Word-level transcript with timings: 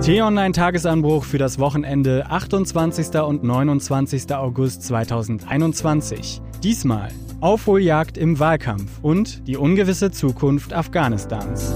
T-Online-Tagesanbruch 0.00 1.24
für 1.24 1.38
das 1.38 1.58
Wochenende 1.58 2.30
28. 2.30 3.20
und 3.20 3.42
29. 3.42 4.32
August 4.32 4.84
2021. 4.84 6.40
Diesmal 6.62 7.10
Aufholjagd 7.40 8.16
im 8.16 8.38
Wahlkampf 8.38 9.00
und 9.02 9.46
die 9.48 9.56
ungewisse 9.56 10.10
Zukunft 10.12 10.72
Afghanistans. 10.72 11.74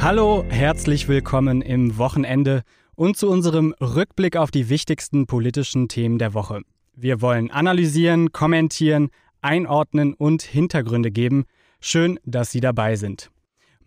Hallo, 0.00 0.44
herzlich 0.48 1.08
willkommen 1.08 1.62
im 1.62 1.96
Wochenende 1.96 2.62
und 2.96 3.16
zu 3.16 3.30
unserem 3.30 3.72
Rückblick 3.80 4.36
auf 4.36 4.50
die 4.50 4.68
wichtigsten 4.68 5.26
politischen 5.26 5.88
Themen 5.88 6.18
der 6.18 6.34
Woche. 6.34 6.62
Wir 6.96 7.20
wollen 7.20 7.50
analysieren, 7.50 8.32
kommentieren, 8.32 9.10
einordnen 9.40 10.12
und 10.12 10.42
Hintergründe 10.42 11.10
geben. 11.10 11.44
Schön, 11.80 12.18
dass 12.24 12.50
Sie 12.50 12.60
dabei 12.60 12.96
sind. 12.96 13.30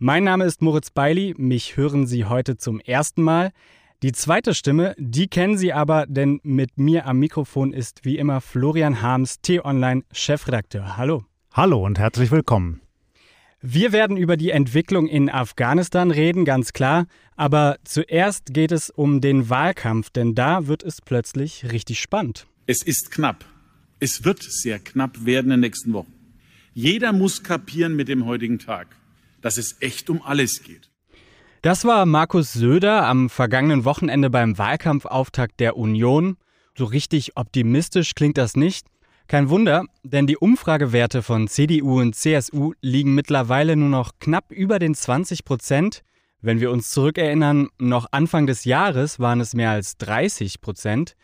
Mein 0.00 0.22
Name 0.22 0.44
ist 0.44 0.62
Moritz 0.62 0.90
Beili, 0.90 1.34
mich 1.38 1.76
hören 1.76 2.06
Sie 2.06 2.24
heute 2.24 2.56
zum 2.56 2.78
ersten 2.78 3.20
Mal. 3.20 3.50
Die 4.04 4.12
zweite 4.12 4.54
Stimme, 4.54 4.94
die 4.96 5.26
kennen 5.26 5.58
Sie 5.58 5.72
aber, 5.72 6.06
denn 6.06 6.38
mit 6.44 6.78
mir 6.78 7.04
am 7.06 7.18
Mikrofon 7.18 7.72
ist 7.72 8.04
wie 8.04 8.16
immer 8.16 8.40
Florian 8.40 9.02
Harms, 9.02 9.40
T-Online 9.40 10.04
Chefredakteur. 10.12 10.96
Hallo. 10.96 11.24
Hallo 11.52 11.84
und 11.84 11.98
herzlich 11.98 12.30
willkommen. 12.30 12.80
Wir 13.60 13.90
werden 13.90 14.16
über 14.16 14.36
die 14.36 14.50
Entwicklung 14.50 15.08
in 15.08 15.28
Afghanistan 15.28 16.12
reden, 16.12 16.44
ganz 16.44 16.72
klar. 16.72 17.08
Aber 17.34 17.78
zuerst 17.82 18.54
geht 18.54 18.70
es 18.70 18.90
um 18.90 19.20
den 19.20 19.50
Wahlkampf, 19.50 20.10
denn 20.10 20.36
da 20.36 20.68
wird 20.68 20.84
es 20.84 21.02
plötzlich 21.02 21.72
richtig 21.72 21.98
spannend. 21.98 22.46
Es 22.66 22.84
ist 22.84 23.10
knapp. 23.10 23.44
Es 23.98 24.24
wird 24.24 24.44
sehr 24.44 24.78
knapp 24.78 25.26
werden 25.26 25.46
in 25.46 25.60
den 25.60 25.60
nächsten 25.62 25.92
Wochen. 25.92 26.12
Jeder 26.72 27.12
muss 27.12 27.42
kapieren 27.42 27.96
mit 27.96 28.06
dem 28.06 28.26
heutigen 28.26 28.60
Tag 28.60 28.97
dass 29.40 29.58
es 29.58 29.76
echt 29.80 30.10
um 30.10 30.22
alles 30.22 30.62
geht. 30.62 30.90
Das 31.62 31.84
war 31.84 32.06
Markus 32.06 32.52
Söder 32.52 33.06
am 33.06 33.28
vergangenen 33.28 33.84
Wochenende 33.84 34.30
beim 34.30 34.58
Wahlkampfauftakt 34.58 35.58
der 35.58 35.76
Union. 35.76 36.36
So 36.76 36.84
richtig 36.84 37.36
optimistisch 37.36 38.14
klingt 38.14 38.38
das 38.38 38.56
nicht. 38.56 38.86
Kein 39.26 39.50
Wunder, 39.50 39.84
denn 40.04 40.26
die 40.26 40.38
Umfragewerte 40.38 41.22
von 41.22 41.48
CDU 41.48 42.00
und 42.00 42.14
CSU 42.14 42.72
liegen 42.80 43.14
mittlerweile 43.14 43.76
nur 43.76 43.88
noch 43.90 44.12
knapp 44.20 44.52
über 44.52 44.78
den 44.78 44.94
20 44.94 45.44
Prozent. 45.44 46.02
Wenn 46.40 46.60
wir 46.60 46.70
uns 46.70 46.90
zurückerinnern, 46.90 47.68
noch 47.78 48.06
Anfang 48.12 48.46
des 48.46 48.64
Jahres 48.64 49.18
waren 49.18 49.40
es 49.40 49.52
mehr 49.52 49.72
als 49.72 49.96
30 49.98 50.60
Prozent. 50.60 51.16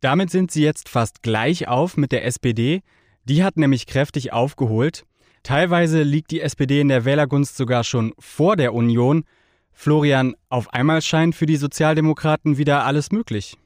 Damit 0.00 0.30
sind 0.30 0.50
sie 0.50 0.64
jetzt 0.64 0.88
fast 0.88 1.22
gleich 1.22 1.68
auf 1.68 1.96
mit 1.96 2.10
der 2.10 2.24
SPD. 2.24 2.82
Die 3.24 3.44
hat 3.44 3.56
nämlich 3.56 3.86
kräftig 3.86 4.32
aufgeholt. 4.32 5.04
Teilweise 5.42 6.02
liegt 6.02 6.30
die 6.30 6.40
SPD 6.40 6.80
in 6.80 6.88
der 6.88 7.04
Wählergunst 7.04 7.56
sogar 7.56 7.82
schon 7.84 8.12
vor 8.18 8.56
der 8.56 8.74
Union. 8.74 9.24
Florian, 9.72 10.34
auf 10.48 10.72
einmal 10.72 11.02
scheint 11.02 11.34
für 11.34 11.46
die 11.46 11.56
Sozialdemokraten 11.56 12.58
wieder 12.58 12.84
alles 12.84 13.10
möglich. 13.10 13.56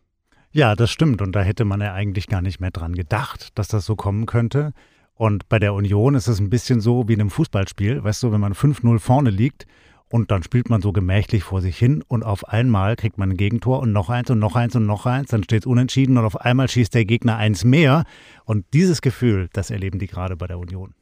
Ja, 0.53 0.75
das 0.75 0.91
stimmt. 0.91 1.21
Und 1.21 1.33
da 1.33 1.43
hätte 1.43 1.67
man 1.67 1.83
ja 1.83 1.93
eigentlich 1.93 2.29
gar 2.29 2.41
nicht 2.41 2.61
mehr 2.61 2.71
dran 2.71 2.95
gedacht, 2.95 3.51
dass 3.59 3.69
das 3.69 3.85
so 3.85 3.95
kommen 3.95 4.25
könnte. 4.25 4.73
Und 5.15 5.49
bei 5.49 5.59
der 5.59 5.75
Union 5.75 6.15
ist 6.15 6.29
es 6.29 6.41
ein 6.41 6.49
bisschen 6.49 6.81
so 6.81 7.09
wie 7.09 7.15
in 7.15 7.21
einem 7.21 7.31
Fußballspiel. 7.31 8.03
Weißt 8.03 8.23
du, 8.23 8.33
wenn 8.33 8.41
man 8.41 8.55
5-0 8.55 8.99
vorne 8.99 9.31
liegt 9.31 9.67
und 10.09 10.31
dann 10.31 10.43
spielt 10.43 10.71
man 10.71 10.81
so 10.81 10.93
gemächlich 10.93 11.43
vor 11.43 11.61
sich 11.61 11.77
hin 11.77 12.03
und 12.07 12.23
auf 12.23 12.49
einmal 12.49 12.97
kriegt 12.97 13.19
man 13.19 13.31
ein 13.31 13.37
Gegentor 13.37 13.81
und 13.81 13.93
noch 13.93 14.09
eins 14.09 14.31
und 14.31 14.39
noch 14.39 14.57
eins 14.57 14.77
und 14.77 14.87
noch 14.87 15.05
eins, 15.05 15.31
dann 15.31 15.43
steht 15.43 15.63
es 15.63 15.67
unentschieden 15.67 16.17
und 16.17 16.25
auf 16.25 16.41
einmal 16.41 16.69
schießt 16.69 16.95
der 16.95 17.05
Gegner 17.05 17.37
eins 17.37 17.65
mehr. 17.65 18.05
Und 18.45 18.65
dieses 18.73 19.03
Gefühl, 19.03 19.49
das 19.53 19.71
erleben 19.71 19.99
die 19.99 20.07
gerade 20.07 20.37
bei 20.37 20.47
der 20.47 20.59
Union. 20.59 20.95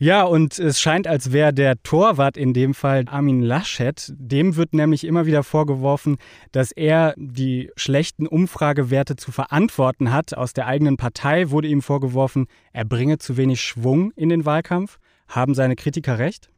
Ja, 0.00 0.22
und 0.22 0.60
es 0.60 0.80
scheint, 0.80 1.08
als 1.08 1.32
wäre 1.32 1.52
der 1.52 1.82
Torwart 1.82 2.36
in 2.36 2.54
dem 2.54 2.72
Fall 2.72 3.04
Armin 3.08 3.42
Laschet. 3.42 4.12
Dem 4.16 4.54
wird 4.54 4.72
nämlich 4.72 5.02
immer 5.02 5.26
wieder 5.26 5.42
vorgeworfen, 5.42 6.18
dass 6.52 6.70
er 6.70 7.14
die 7.16 7.72
schlechten 7.74 8.28
Umfragewerte 8.28 9.16
zu 9.16 9.32
verantworten 9.32 10.12
hat. 10.12 10.34
Aus 10.34 10.52
der 10.52 10.66
eigenen 10.66 10.98
Partei 10.98 11.50
wurde 11.50 11.66
ihm 11.66 11.82
vorgeworfen, 11.82 12.46
er 12.72 12.84
bringe 12.84 13.18
zu 13.18 13.36
wenig 13.36 13.60
Schwung 13.60 14.12
in 14.12 14.28
den 14.28 14.44
Wahlkampf. 14.44 14.98
Haben 15.26 15.54
seine 15.54 15.74
Kritiker 15.74 16.20
recht? 16.20 16.48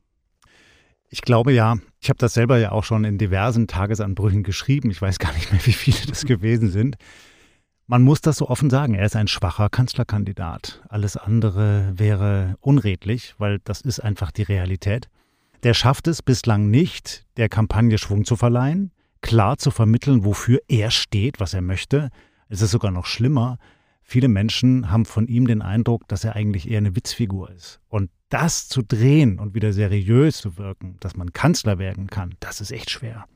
Ich 1.08 1.22
glaube 1.22 1.52
ja. 1.52 1.78
Ich 1.98 2.10
habe 2.10 2.18
das 2.18 2.34
selber 2.34 2.58
ja 2.58 2.72
auch 2.72 2.84
schon 2.84 3.04
in 3.04 3.16
diversen 3.16 3.66
Tagesanbrüchen 3.66 4.42
geschrieben. 4.42 4.90
Ich 4.90 5.00
weiß 5.00 5.18
gar 5.18 5.32
nicht 5.32 5.50
mehr, 5.50 5.64
wie 5.64 5.72
viele 5.72 6.06
das 6.06 6.26
gewesen 6.26 6.70
sind. 6.70 6.96
Man 7.90 8.02
muss 8.02 8.20
das 8.20 8.36
so 8.36 8.48
offen 8.48 8.70
sagen, 8.70 8.94
er 8.94 9.04
ist 9.04 9.16
ein 9.16 9.26
schwacher 9.26 9.68
Kanzlerkandidat. 9.68 10.80
Alles 10.88 11.16
andere 11.16 11.92
wäre 11.96 12.54
unredlich, 12.60 13.34
weil 13.38 13.58
das 13.64 13.80
ist 13.80 13.98
einfach 13.98 14.30
die 14.30 14.44
Realität. 14.44 15.08
Der 15.64 15.74
schafft 15.74 16.06
es 16.06 16.22
bislang 16.22 16.70
nicht, 16.70 17.26
der 17.36 17.48
Kampagne 17.48 17.98
Schwung 17.98 18.24
zu 18.24 18.36
verleihen, 18.36 18.92
klar 19.22 19.58
zu 19.58 19.72
vermitteln, 19.72 20.24
wofür 20.24 20.60
er 20.68 20.92
steht, 20.92 21.40
was 21.40 21.52
er 21.52 21.62
möchte. 21.62 22.10
Es 22.48 22.62
ist 22.62 22.70
sogar 22.70 22.92
noch 22.92 23.06
schlimmer. 23.06 23.58
Viele 24.02 24.28
Menschen 24.28 24.92
haben 24.92 25.04
von 25.04 25.26
ihm 25.26 25.48
den 25.48 25.60
Eindruck, 25.60 26.06
dass 26.06 26.22
er 26.22 26.36
eigentlich 26.36 26.70
eher 26.70 26.78
eine 26.78 26.94
Witzfigur 26.94 27.50
ist. 27.50 27.80
Und 27.88 28.08
das 28.28 28.68
zu 28.68 28.82
drehen 28.82 29.40
und 29.40 29.56
wieder 29.56 29.72
seriös 29.72 30.36
zu 30.36 30.58
wirken, 30.58 30.96
dass 31.00 31.16
man 31.16 31.32
Kanzler 31.32 31.80
werden 31.80 32.06
kann, 32.06 32.36
das 32.38 32.60
ist 32.60 32.70
echt 32.70 32.90
schwer. 32.90 33.26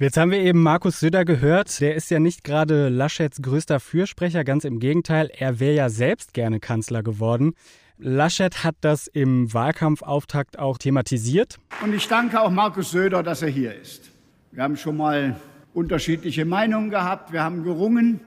Jetzt 0.00 0.16
haben 0.16 0.32
wir 0.32 0.40
eben 0.40 0.60
Markus 0.60 0.98
Söder 0.98 1.24
gehört. 1.24 1.80
Der 1.80 1.94
ist 1.94 2.10
ja 2.10 2.18
nicht 2.18 2.42
gerade 2.42 2.88
Laschets 2.88 3.40
größter 3.40 3.78
Fürsprecher, 3.78 4.42
ganz 4.42 4.64
im 4.64 4.80
Gegenteil. 4.80 5.30
Er 5.32 5.60
wäre 5.60 5.76
ja 5.76 5.88
selbst 5.88 6.34
gerne 6.34 6.58
Kanzler 6.58 7.04
geworden. 7.04 7.54
Laschet 7.98 8.64
hat 8.64 8.74
das 8.80 9.06
im 9.06 9.54
Wahlkampfauftakt 9.54 10.58
auch 10.58 10.78
thematisiert. 10.78 11.58
Und 11.80 11.94
ich 11.94 12.08
danke 12.08 12.40
auch 12.40 12.50
Markus 12.50 12.90
Söder, 12.90 13.22
dass 13.22 13.42
er 13.42 13.50
hier 13.50 13.72
ist. 13.72 14.10
Wir 14.50 14.64
haben 14.64 14.76
schon 14.76 14.96
mal 14.96 15.36
unterschiedliche 15.74 16.44
Meinungen 16.44 16.90
gehabt, 16.90 17.32
wir 17.32 17.44
haben 17.44 17.62
gerungen, 17.62 18.18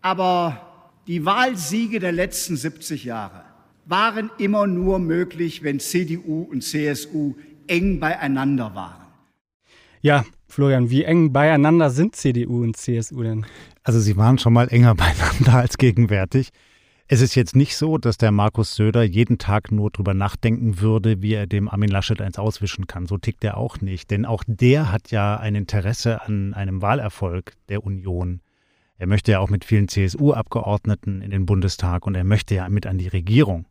aber 0.00 0.96
die 1.06 1.26
Wahlsiege 1.26 2.00
der 2.00 2.12
letzten 2.12 2.56
70 2.56 3.04
Jahre 3.04 3.44
waren 3.84 4.30
immer 4.38 4.66
nur 4.66 4.98
möglich, 4.98 5.62
wenn 5.62 5.78
CDU 5.78 6.48
und 6.50 6.62
CSU 6.62 7.34
eng 7.66 8.00
beieinander 8.00 8.74
waren. 8.74 9.02
Ja, 10.00 10.24
Florian, 10.52 10.90
wie 10.90 11.04
eng 11.04 11.32
beieinander 11.32 11.88
sind 11.88 12.14
CDU 12.14 12.62
und 12.62 12.76
CSU 12.76 13.22
denn? 13.22 13.46
Also 13.84 14.00
sie 14.00 14.18
waren 14.18 14.36
schon 14.36 14.52
mal 14.52 14.68
enger 14.68 14.94
beieinander 14.96 15.54
als 15.54 15.78
gegenwärtig. 15.78 16.50
Es 17.08 17.22
ist 17.22 17.34
jetzt 17.36 17.56
nicht 17.56 17.74
so, 17.74 17.96
dass 17.96 18.18
der 18.18 18.32
Markus 18.32 18.74
Söder 18.74 19.02
jeden 19.02 19.38
Tag 19.38 19.72
nur 19.72 19.90
drüber 19.90 20.12
nachdenken 20.12 20.78
würde, 20.78 21.22
wie 21.22 21.32
er 21.32 21.46
dem 21.46 21.70
Armin 21.70 21.88
Laschet 21.88 22.20
eins 22.20 22.38
auswischen 22.38 22.86
kann. 22.86 23.06
So 23.06 23.16
tickt 23.16 23.42
er 23.44 23.56
auch 23.56 23.80
nicht. 23.80 24.10
Denn 24.10 24.26
auch 24.26 24.44
der 24.46 24.92
hat 24.92 25.10
ja 25.10 25.38
ein 25.38 25.54
Interesse 25.54 26.20
an 26.20 26.52
einem 26.52 26.82
Wahlerfolg 26.82 27.54
der 27.70 27.82
Union. 27.82 28.42
Er 28.98 29.06
möchte 29.06 29.32
ja 29.32 29.38
auch 29.38 29.48
mit 29.48 29.64
vielen 29.64 29.88
CSU-Abgeordneten 29.88 31.22
in 31.22 31.30
den 31.30 31.46
Bundestag 31.46 32.06
und 32.06 32.14
er 32.14 32.24
möchte 32.24 32.56
ja 32.56 32.68
mit 32.68 32.86
an 32.86 32.98
die 32.98 33.08
Regierung. 33.08 33.64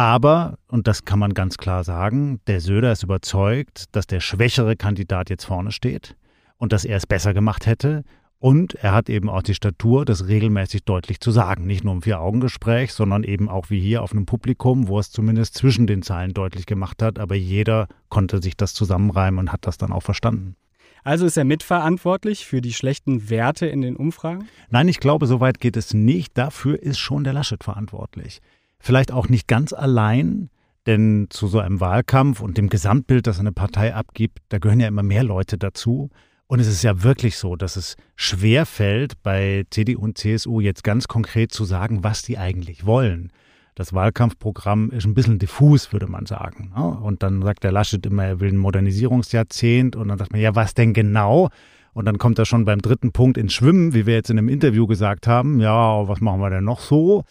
Aber, 0.00 0.56
und 0.68 0.86
das 0.86 1.04
kann 1.04 1.18
man 1.18 1.34
ganz 1.34 1.58
klar 1.58 1.84
sagen, 1.84 2.40
der 2.46 2.62
Söder 2.62 2.90
ist 2.90 3.02
überzeugt, 3.02 3.84
dass 3.92 4.06
der 4.06 4.20
schwächere 4.20 4.74
Kandidat 4.74 5.28
jetzt 5.28 5.44
vorne 5.44 5.72
steht 5.72 6.16
und 6.56 6.72
dass 6.72 6.86
er 6.86 6.96
es 6.96 7.06
besser 7.06 7.34
gemacht 7.34 7.66
hätte. 7.66 8.02
Und 8.38 8.76
er 8.76 8.92
hat 8.92 9.10
eben 9.10 9.28
auch 9.28 9.42
die 9.42 9.52
Statur, 9.52 10.06
das 10.06 10.26
regelmäßig 10.26 10.84
deutlich 10.84 11.20
zu 11.20 11.32
sagen. 11.32 11.66
Nicht 11.66 11.84
nur 11.84 11.92
im 11.92 12.00
Vier-Augen-Gespräch, 12.00 12.94
sondern 12.94 13.24
eben 13.24 13.50
auch 13.50 13.68
wie 13.68 13.78
hier 13.78 14.02
auf 14.02 14.12
einem 14.12 14.24
Publikum, 14.24 14.88
wo 14.88 14.98
es 14.98 15.10
zumindest 15.10 15.52
zwischen 15.52 15.86
den 15.86 16.00
Zeilen 16.00 16.32
deutlich 16.32 16.64
gemacht 16.64 17.02
hat. 17.02 17.18
Aber 17.18 17.34
jeder 17.34 17.86
konnte 18.08 18.40
sich 18.40 18.56
das 18.56 18.72
zusammenreimen 18.72 19.38
und 19.38 19.52
hat 19.52 19.66
das 19.66 19.76
dann 19.76 19.92
auch 19.92 20.02
verstanden. 20.02 20.56
Also 21.04 21.26
ist 21.26 21.36
er 21.36 21.44
mitverantwortlich 21.44 22.46
für 22.46 22.62
die 22.62 22.72
schlechten 22.72 23.28
Werte 23.28 23.66
in 23.66 23.82
den 23.82 23.96
Umfragen? 23.96 24.48
Nein, 24.70 24.88
ich 24.88 24.98
glaube, 24.98 25.26
so 25.26 25.40
weit 25.40 25.60
geht 25.60 25.76
es 25.76 25.92
nicht. 25.92 26.38
Dafür 26.38 26.82
ist 26.82 26.98
schon 26.98 27.22
der 27.22 27.34
Laschet 27.34 27.62
verantwortlich. 27.62 28.40
Vielleicht 28.80 29.12
auch 29.12 29.28
nicht 29.28 29.46
ganz 29.46 29.72
allein, 29.72 30.50
denn 30.86 31.26
zu 31.30 31.46
so 31.46 31.60
einem 31.60 31.80
Wahlkampf 31.80 32.40
und 32.40 32.56
dem 32.56 32.68
Gesamtbild, 32.68 33.26
das 33.26 33.38
eine 33.38 33.52
Partei 33.52 33.94
abgibt, 33.94 34.38
da 34.48 34.58
gehören 34.58 34.80
ja 34.80 34.88
immer 34.88 35.02
mehr 35.02 35.22
Leute 35.22 35.58
dazu. 35.58 36.10
Und 36.46 36.58
es 36.58 36.66
ist 36.66 36.82
ja 36.82 37.04
wirklich 37.04 37.36
so, 37.36 37.54
dass 37.54 37.76
es 37.76 37.96
schwer 38.16 38.66
fällt, 38.66 39.22
bei 39.22 39.64
CDU 39.70 40.00
und 40.00 40.18
CSU 40.18 40.60
jetzt 40.60 40.82
ganz 40.82 41.06
konkret 41.06 41.52
zu 41.52 41.64
sagen, 41.64 42.02
was 42.02 42.22
die 42.22 42.38
eigentlich 42.38 42.86
wollen. 42.86 43.30
Das 43.76 43.92
Wahlkampfprogramm 43.94 44.90
ist 44.90 45.04
ein 45.04 45.14
bisschen 45.14 45.38
diffus, 45.38 45.92
würde 45.92 46.08
man 46.08 46.26
sagen. 46.26 46.72
Ne? 46.74 46.82
Und 46.82 47.22
dann 47.22 47.42
sagt 47.42 47.62
der 47.62 47.70
Laschet 47.70 48.04
immer, 48.04 48.24
er 48.24 48.40
will 48.40 48.52
ein 48.52 48.56
Modernisierungsjahrzehnt. 48.56 49.94
Und 49.94 50.08
dann 50.08 50.18
sagt 50.18 50.32
man, 50.32 50.40
ja, 50.40 50.56
was 50.56 50.74
denn 50.74 50.92
genau? 50.92 51.50
Und 51.92 52.06
dann 52.06 52.18
kommt 52.18 52.38
er 52.38 52.46
schon 52.46 52.64
beim 52.64 52.80
dritten 52.80 53.12
Punkt 53.12 53.38
ins 53.38 53.52
Schwimmen, 53.52 53.94
wie 53.94 54.06
wir 54.06 54.14
jetzt 54.14 54.30
in 54.30 54.38
einem 54.38 54.48
Interview 54.48 54.86
gesagt 54.86 55.26
haben. 55.26 55.60
Ja, 55.60 56.08
was 56.08 56.20
machen 56.20 56.40
wir 56.40 56.50
denn 56.50 56.64
noch 56.64 56.80
so? 56.80 57.24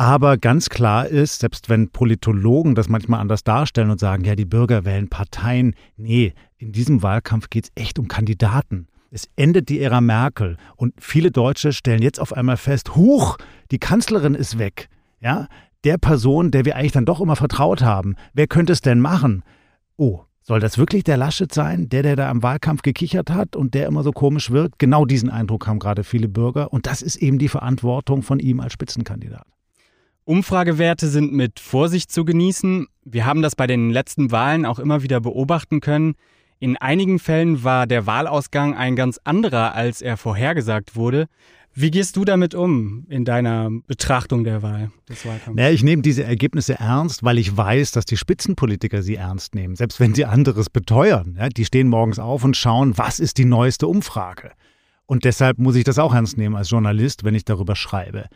Aber 0.00 0.38
ganz 0.38 0.70
klar 0.70 1.08
ist, 1.08 1.40
selbst 1.40 1.68
wenn 1.68 1.90
Politologen 1.90 2.74
das 2.74 2.88
manchmal 2.88 3.20
anders 3.20 3.44
darstellen 3.44 3.90
und 3.90 4.00
sagen, 4.00 4.24
ja, 4.24 4.34
die 4.34 4.46
Bürger 4.46 4.86
wählen 4.86 5.10
Parteien, 5.10 5.74
nee, 5.98 6.32
in 6.56 6.72
diesem 6.72 7.02
Wahlkampf 7.02 7.50
geht 7.50 7.64
es 7.64 7.72
echt 7.74 7.98
um 7.98 8.08
Kandidaten. 8.08 8.88
Es 9.10 9.28
endet 9.36 9.68
die 9.68 9.78
Ära 9.78 10.00
Merkel 10.00 10.56
und 10.76 10.94
viele 10.98 11.30
Deutsche 11.30 11.74
stellen 11.74 12.00
jetzt 12.00 12.18
auf 12.18 12.32
einmal 12.32 12.56
fest, 12.56 12.96
huch, 12.96 13.36
die 13.72 13.78
Kanzlerin 13.78 14.34
ist 14.34 14.58
weg. 14.58 14.88
Ja, 15.20 15.48
der 15.84 15.98
Person, 15.98 16.50
der 16.50 16.64
wir 16.64 16.76
eigentlich 16.76 16.92
dann 16.92 17.04
doch 17.04 17.20
immer 17.20 17.36
vertraut 17.36 17.82
haben. 17.82 18.16
Wer 18.32 18.46
könnte 18.46 18.72
es 18.72 18.80
denn 18.80 19.00
machen? 19.00 19.42
Oh, 19.98 20.22
Soll 20.40 20.60
das 20.60 20.78
wirklich 20.78 21.04
der 21.04 21.18
Laschet 21.18 21.52
sein, 21.52 21.90
der, 21.90 22.02
der 22.02 22.16
da 22.16 22.30
am 22.30 22.42
Wahlkampf 22.42 22.80
gekichert 22.80 23.28
hat 23.28 23.54
und 23.54 23.74
der 23.74 23.86
immer 23.86 24.02
so 24.02 24.12
komisch 24.12 24.50
wirkt? 24.50 24.78
Genau 24.78 25.04
diesen 25.04 25.28
Eindruck 25.28 25.66
haben 25.66 25.78
gerade 25.78 26.04
viele 26.04 26.28
Bürger. 26.28 26.72
Und 26.72 26.86
das 26.86 27.02
ist 27.02 27.16
eben 27.16 27.38
die 27.38 27.48
Verantwortung 27.48 28.22
von 28.22 28.38
ihm 28.38 28.60
als 28.60 28.72
Spitzenkandidat. 28.72 29.44
Umfragewerte 30.24 31.08
sind 31.08 31.32
mit 31.32 31.60
Vorsicht 31.60 32.12
zu 32.12 32.24
genießen. 32.24 32.86
Wir 33.04 33.26
haben 33.26 33.42
das 33.42 33.56
bei 33.56 33.66
den 33.66 33.90
letzten 33.90 34.30
Wahlen 34.30 34.66
auch 34.66 34.78
immer 34.78 35.02
wieder 35.02 35.20
beobachten 35.20 35.80
können. 35.80 36.14
In 36.58 36.76
einigen 36.76 37.18
Fällen 37.18 37.64
war 37.64 37.86
der 37.86 38.06
Wahlausgang 38.06 38.74
ein 38.74 38.94
ganz 38.94 39.18
anderer, 39.24 39.74
als 39.74 40.02
er 40.02 40.16
vorhergesagt 40.16 40.94
wurde. 40.94 41.26
Wie 41.72 41.90
gehst 41.90 42.16
du 42.16 42.24
damit 42.24 42.54
um 42.54 43.06
in 43.08 43.24
deiner 43.24 43.70
Betrachtung 43.86 44.42
der 44.44 44.60
Wahl 44.62 44.90
des 45.08 45.24
Wahlkampfs? 45.24 45.56
Naja, 45.56 45.70
ich 45.70 45.82
nehme 45.84 46.02
diese 46.02 46.24
Ergebnisse 46.24 46.74
ernst, 46.74 47.22
weil 47.22 47.38
ich 47.38 47.56
weiß, 47.56 47.92
dass 47.92 48.04
die 48.04 48.16
Spitzenpolitiker 48.16 49.02
sie 49.02 49.14
ernst 49.14 49.54
nehmen, 49.54 49.76
selbst 49.76 50.00
wenn 50.00 50.14
sie 50.14 50.24
anderes 50.24 50.68
beteuern. 50.68 51.36
Ja, 51.38 51.48
die 51.48 51.64
stehen 51.64 51.88
morgens 51.88 52.18
auf 52.18 52.42
und 52.44 52.56
schauen, 52.56 52.98
was 52.98 53.20
ist 53.20 53.38
die 53.38 53.44
neueste 53.44 53.86
Umfrage. 53.86 54.50
Und 55.06 55.24
deshalb 55.24 55.58
muss 55.58 55.76
ich 55.76 55.84
das 55.84 55.98
auch 55.98 56.12
ernst 56.12 56.36
nehmen 56.38 56.56
als 56.56 56.70
Journalist, 56.70 57.24
wenn 57.24 57.34
ich 57.34 57.44
darüber 57.44 57.76
schreibe. 57.76 58.26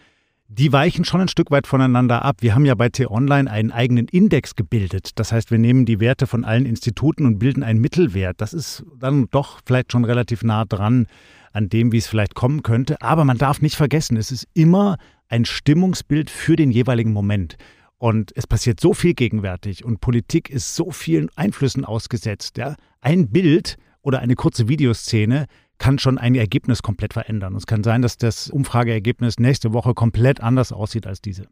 Die 0.57 0.73
weichen 0.73 1.05
schon 1.05 1.21
ein 1.21 1.27
Stück 1.27 1.51
weit 1.51 1.67
voneinander 1.67 2.25
ab. 2.25 2.37
Wir 2.39 2.55
haben 2.55 2.65
ja 2.65 2.77
bei 2.77 2.89
T-Online 2.89 3.51
einen 3.51 3.73
eigenen 3.73 4.07
Index 4.07 4.55
gebildet. 4.55 5.11
Das 5.17 5.33
heißt, 5.33 5.51
wir 5.51 5.59
nehmen 5.59 5.85
die 5.85 5.99
Werte 5.99 6.29
von 6.29 6.45
allen 6.45 6.65
Instituten 6.65 7.27
und 7.27 7.41
bilden 7.41 7.65
einen 7.65 7.81
Mittelwert. 7.81 8.41
Das 8.41 8.53
ist 8.53 8.85
dann 8.97 9.27
doch 9.33 9.59
vielleicht 9.67 9.91
schon 9.91 10.05
relativ 10.05 10.45
nah 10.45 10.65
dran 10.65 11.09
an 11.53 11.69
dem, 11.71 11.91
wie 11.91 11.97
es 11.97 12.07
vielleicht 12.07 12.37
kommen 12.37 12.63
könnte. 12.63 13.03
Aber 13.03 13.25
man 13.25 13.37
darf 13.37 13.63
nicht 13.63 13.75
vergessen, 13.75 14.17
es 14.17 14.31
ist 14.31 14.47
immer 14.55 14.97
ein 15.29 15.45
Stimmungsbild 15.45 16.31
für 16.31 16.55
den 16.55 16.71
jeweiligen 16.71 17.13
Moment. 17.13 17.57
Und 17.99 18.31
es 18.37 18.47
passiert 18.47 18.79
so 18.79 18.95
viel 18.95 19.15
gegenwärtig 19.15 19.85
und 19.85 20.01
Politik 20.01 20.51
ist 20.51 20.77
so 20.77 20.93
vielen 20.93 21.31
Einflüssen 21.35 21.85
ausgesetzt. 21.85 22.59
Ja? 22.59 22.77
Ein 23.01 23.29
Bild 23.29 23.77
oder 24.03 24.21
eine 24.21 24.37
kurze 24.37 24.69
Videoszene 24.69 25.47
kann 25.79 25.99
schon 25.99 26.19
ein 26.19 26.35
Ergebnis 26.35 26.83
komplett 26.83 27.13
verändern. 27.13 27.55
Es 27.57 27.67
kann 27.67 27.83
sein, 27.83 28.03
dass 28.03 28.17
das 28.17 28.49
Umfrageergebnis 28.51 29.39
nächste 29.39 29.73
Woche 29.73 29.95
komplett 29.95 30.41
anders 30.41 30.73
aussieht 30.73 31.07
als 31.07 31.21
diese. 31.21 31.47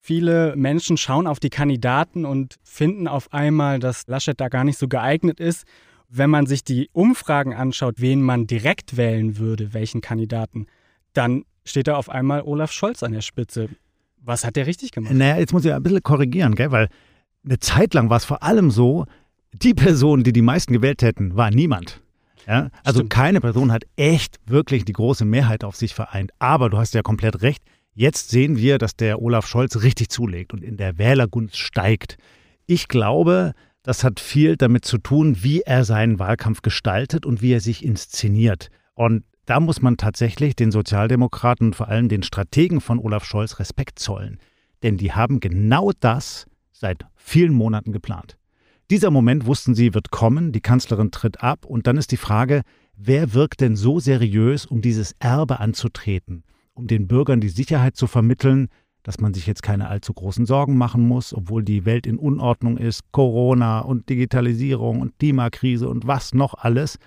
Viele 0.00 0.54
Menschen 0.56 0.96
schauen 0.96 1.26
auf 1.26 1.40
die 1.40 1.50
Kandidaten 1.50 2.24
und 2.24 2.56
finden 2.62 3.08
auf 3.08 3.32
einmal, 3.32 3.80
dass 3.80 4.06
Laschet 4.06 4.40
da 4.40 4.48
gar 4.48 4.64
nicht 4.64 4.78
so 4.78 4.86
geeignet 4.86 5.40
ist 5.40 5.66
wenn 6.08 6.30
man 6.30 6.46
sich 6.46 6.64
die 6.64 6.88
Umfragen 6.92 7.54
anschaut, 7.54 7.96
wen 7.98 8.22
man 8.22 8.46
direkt 8.46 8.96
wählen 8.96 9.38
würde, 9.38 9.74
welchen 9.74 10.00
Kandidaten, 10.00 10.66
dann 11.12 11.44
steht 11.64 11.88
da 11.88 11.96
auf 11.96 12.08
einmal 12.08 12.42
Olaf 12.42 12.72
Scholz 12.72 13.02
an 13.02 13.12
der 13.12 13.20
Spitze. 13.20 13.68
Was 14.22 14.44
hat 14.44 14.56
der 14.56 14.66
richtig 14.66 14.92
gemacht? 14.92 15.12
Naja, 15.12 15.38
jetzt 15.38 15.52
muss 15.52 15.64
ich 15.64 15.72
ein 15.72 15.82
bisschen 15.82 16.02
korrigieren, 16.02 16.54
gell? 16.54 16.70
weil 16.70 16.88
eine 17.44 17.58
Zeit 17.58 17.94
lang 17.94 18.10
war 18.10 18.16
es 18.16 18.24
vor 18.24 18.42
allem 18.42 18.70
so, 18.70 19.06
die 19.52 19.74
Person, 19.74 20.24
die 20.24 20.32
die 20.32 20.42
meisten 20.42 20.72
gewählt 20.72 21.02
hätten, 21.02 21.36
war 21.36 21.50
niemand. 21.50 22.02
Ja? 22.46 22.70
Also 22.84 23.00
Stimmt. 23.00 23.10
keine 23.10 23.40
Person 23.40 23.72
hat 23.72 23.84
echt 23.96 24.38
wirklich 24.46 24.84
die 24.84 24.92
große 24.92 25.24
Mehrheit 25.24 25.64
auf 25.64 25.76
sich 25.76 25.94
vereint. 25.94 26.32
Aber 26.38 26.70
du 26.70 26.78
hast 26.78 26.94
ja 26.94 27.02
komplett 27.02 27.42
recht. 27.42 27.62
Jetzt 27.94 28.30
sehen 28.30 28.56
wir, 28.56 28.78
dass 28.78 28.94
der 28.96 29.22
Olaf 29.22 29.46
Scholz 29.46 29.82
richtig 29.82 30.10
zulegt 30.10 30.52
und 30.52 30.62
in 30.62 30.76
der 30.76 30.98
Wählergunst 30.98 31.56
steigt. 31.56 32.18
Ich 32.66 32.88
glaube, 32.88 33.52
das 33.82 34.04
hat 34.04 34.20
viel 34.20 34.56
damit 34.56 34.84
zu 34.84 34.98
tun, 34.98 35.38
wie 35.42 35.62
er 35.62 35.84
seinen 35.84 36.18
Wahlkampf 36.18 36.62
gestaltet 36.62 37.24
und 37.24 37.40
wie 37.40 37.52
er 37.52 37.60
sich 37.60 37.84
inszeniert. 37.84 38.68
Und 38.94 39.24
da 39.46 39.60
muss 39.60 39.80
man 39.80 39.96
tatsächlich 39.96 40.56
den 40.56 40.72
Sozialdemokraten 40.72 41.68
und 41.68 41.76
vor 41.76 41.88
allem 41.88 42.08
den 42.08 42.22
Strategen 42.22 42.80
von 42.80 42.98
Olaf 42.98 43.24
Scholz 43.24 43.60
Respekt 43.60 43.98
zollen. 43.98 44.38
Denn 44.82 44.96
die 44.96 45.12
haben 45.12 45.40
genau 45.40 45.92
das 46.00 46.46
seit 46.72 47.06
vielen 47.14 47.54
Monaten 47.54 47.92
geplant. 47.92 48.36
Dieser 48.90 49.10
Moment 49.10 49.46
wussten 49.46 49.74
sie, 49.74 49.94
wird 49.94 50.12
kommen, 50.12 50.52
die 50.52 50.60
Kanzlerin 50.60 51.10
tritt 51.10 51.42
ab 51.42 51.66
und 51.66 51.88
dann 51.88 51.96
ist 51.96 52.12
die 52.12 52.16
Frage, 52.16 52.62
wer 52.96 53.34
wirkt 53.34 53.60
denn 53.60 53.74
so 53.74 53.98
seriös, 53.98 54.64
um 54.64 54.80
dieses 54.80 55.16
Erbe 55.18 55.58
anzutreten, 55.58 56.44
um 56.72 56.86
den 56.86 57.08
Bürgern 57.08 57.40
die 57.40 57.48
Sicherheit 57.48 57.96
zu 57.96 58.06
vermitteln, 58.06 58.68
dass 59.02 59.18
man 59.18 59.34
sich 59.34 59.46
jetzt 59.46 59.62
keine 59.64 59.88
allzu 59.88 60.14
großen 60.14 60.46
Sorgen 60.46 60.76
machen 60.76 61.06
muss, 61.06 61.34
obwohl 61.34 61.64
die 61.64 61.84
Welt 61.84 62.06
in 62.06 62.16
Unordnung 62.16 62.76
ist, 62.76 63.02
Corona 63.10 63.80
und 63.80 64.08
Digitalisierung 64.08 65.00
und 65.00 65.18
Klimakrise 65.18 65.88
und 65.88 66.06
was 66.06 66.32
noch 66.32 66.54
alles. 66.54 66.98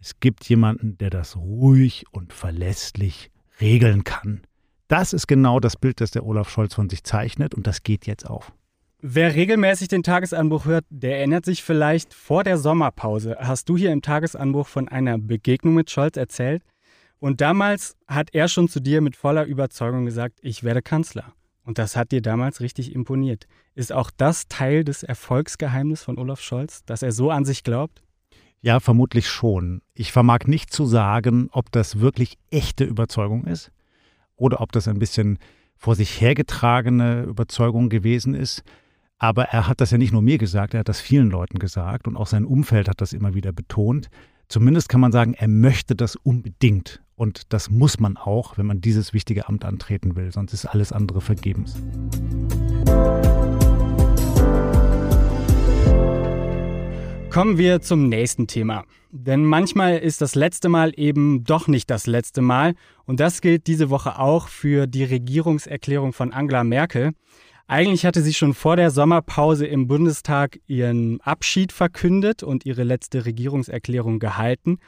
Es 0.00 0.18
gibt 0.18 0.44
jemanden, 0.48 0.98
der 0.98 1.10
das 1.10 1.36
ruhig 1.36 2.04
und 2.10 2.32
verlässlich 2.32 3.30
regeln 3.60 4.02
kann. 4.02 4.40
Das 4.88 5.12
ist 5.12 5.28
genau 5.28 5.60
das 5.60 5.76
Bild, 5.76 6.00
das 6.00 6.10
der 6.10 6.26
Olaf 6.26 6.50
Scholz 6.50 6.74
von 6.74 6.90
sich 6.90 7.04
zeichnet 7.04 7.54
und 7.54 7.68
das 7.68 7.84
geht 7.84 8.06
jetzt 8.06 8.28
auf. 8.28 8.52
Wer 9.04 9.34
regelmäßig 9.34 9.88
den 9.88 10.04
Tagesanbruch 10.04 10.64
hört, 10.64 10.84
der 10.88 11.18
erinnert 11.18 11.44
sich 11.44 11.64
vielleicht 11.64 12.14
vor 12.14 12.44
der 12.44 12.56
Sommerpause. 12.56 13.36
Hast 13.40 13.68
du 13.68 13.76
hier 13.76 13.90
im 13.90 14.00
Tagesanbruch 14.00 14.68
von 14.68 14.86
einer 14.86 15.18
Begegnung 15.18 15.74
mit 15.74 15.90
Scholz 15.90 16.16
erzählt? 16.16 16.62
Und 17.18 17.40
damals 17.40 17.96
hat 18.06 18.32
er 18.32 18.46
schon 18.46 18.68
zu 18.68 18.78
dir 18.78 19.00
mit 19.00 19.16
voller 19.16 19.44
Überzeugung 19.44 20.04
gesagt, 20.04 20.38
ich 20.40 20.62
werde 20.62 20.82
Kanzler. 20.82 21.34
Und 21.64 21.78
das 21.78 21.96
hat 21.96 22.12
dir 22.12 22.22
damals 22.22 22.60
richtig 22.60 22.94
imponiert. 22.94 23.48
Ist 23.74 23.92
auch 23.92 24.12
das 24.16 24.46
Teil 24.46 24.84
des 24.84 25.02
Erfolgsgeheimnisses 25.02 26.04
von 26.04 26.16
Olaf 26.16 26.40
Scholz, 26.40 26.84
dass 26.84 27.02
er 27.02 27.10
so 27.10 27.32
an 27.32 27.44
sich 27.44 27.64
glaubt? 27.64 28.04
Ja, 28.60 28.78
vermutlich 28.78 29.26
schon. 29.26 29.82
Ich 29.94 30.12
vermag 30.12 30.46
nicht 30.46 30.72
zu 30.72 30.86
sagen, 30.86 31.48
ob 31.50 31.72
das 31.72 31.98
wirklich 31.98 32.38
echte 32.50 32.84
Überzeugung 32.84 33.46
ist 33.46 33.72
oder 34.36 34.60
ob 34.60 34.70
das 34.70 34.86
ein 34.86 35.00
bisschen 35.00 35.40
vor 35.76 35.96
sich 35.96 36.20
hergetragene 36.20 37.24
Überzeugung 37.24 37.88
gewesen 37.88 38.34
ist. 38.34 38.62
Aber 39.22 39.44
er 39.44 39.68
hat 39.68 39.80
das 39.80 39.92
ja 39.92 39.98
nicht 39.98 40.12
nur 40.12 40.20
mir 40.20 40.36
gesagt, 40.36 40.74
er 40.74 40.80
hat 40.80 40.88
das 40.88 41.00
vielen 41.00 41.30
Leuten 41.30 41.60
gesagt 41.60 42.08
und 42.08 42.16
auch 42.16 42.26
sein 42.26 42.44
Umfeld 42.44 42.88
hat 42.88 43.00
das 43.00 43.12
immer 43.12 43.34
wieder 43.34 43.52
betont. 43.52 44.08
Zumindest 44.48 44.88
kann 44.88 45.00
man 45.00 45.12
sagen, 45.12 45.34
er 45.34 45.46
möchte 45.46 45.94
das 45.94 46.16
unbedingt. 46.16 47.00
Und 47.14 47.52
das 47.52 47.70
muss 47.70 48.00
man 48.00 48.16
auch, 48.16 48.58
wenn 48.58 48.66
man 48.66 48.80
dieses 48.80 49.12
wichtige 49.12 49.48
Amt 49.48 49.64
antreten 49.64 50.16
will, 50.16 50.32
sonst 50.32 50.52
ist 50.54 50.66
alles 50.66 50.90
andere 50.90 51.20
vergebens. 51.20 51.76
Kommen 57.30 57.58
wir 57.58 57.80
zum 57.80 58.08
nächsten 58.08 58.48
Thema. 58.48 58.82
Denn 59.12 59.44
manchmal 59.44 59.98
ist 59.98 60.20
das 60.20 60.34
letzte 60.34 60.68
Mal 60.68 60.92
eben 60.96 61.44
doch 61.44 61.68
nicht 61.68 61.88
das 61.90 62.08
letzte 62.08 62.42
Mal. 62.42 62.74
Und 63.04 63.20
das 63.20 63.40
gilt 63.40 63.68
diese 63.68 63.88
Woche 63.88 64.18
auch 64.18 64.48
für 64.48 64.88
die 64.88 65.04
Regierungserklärung 65.04 66.12
von 66.12 66.32
Angela 66.32 66.64
Merkel. 66.64 67.12
Eigentlich 67.72 68.04
hatte 68.04 68.20
sie 68.20 68.34
schon 68.34 68.52
vor 68.52 68.76
der 68.76 68.90
Sommerpause 68.90 69.66
im 69.66 69.88
Bundestag 69.88 70.60
ihren 70.66 71.22
Abschied 71.22 71.72
verkündet 71.72 72.42
und 72.42 72.66
ihre 72.66 72.82
letzte 72.82 73.24
Regierungserklärung 73.24 74.18
gehalten. 74.18 74.78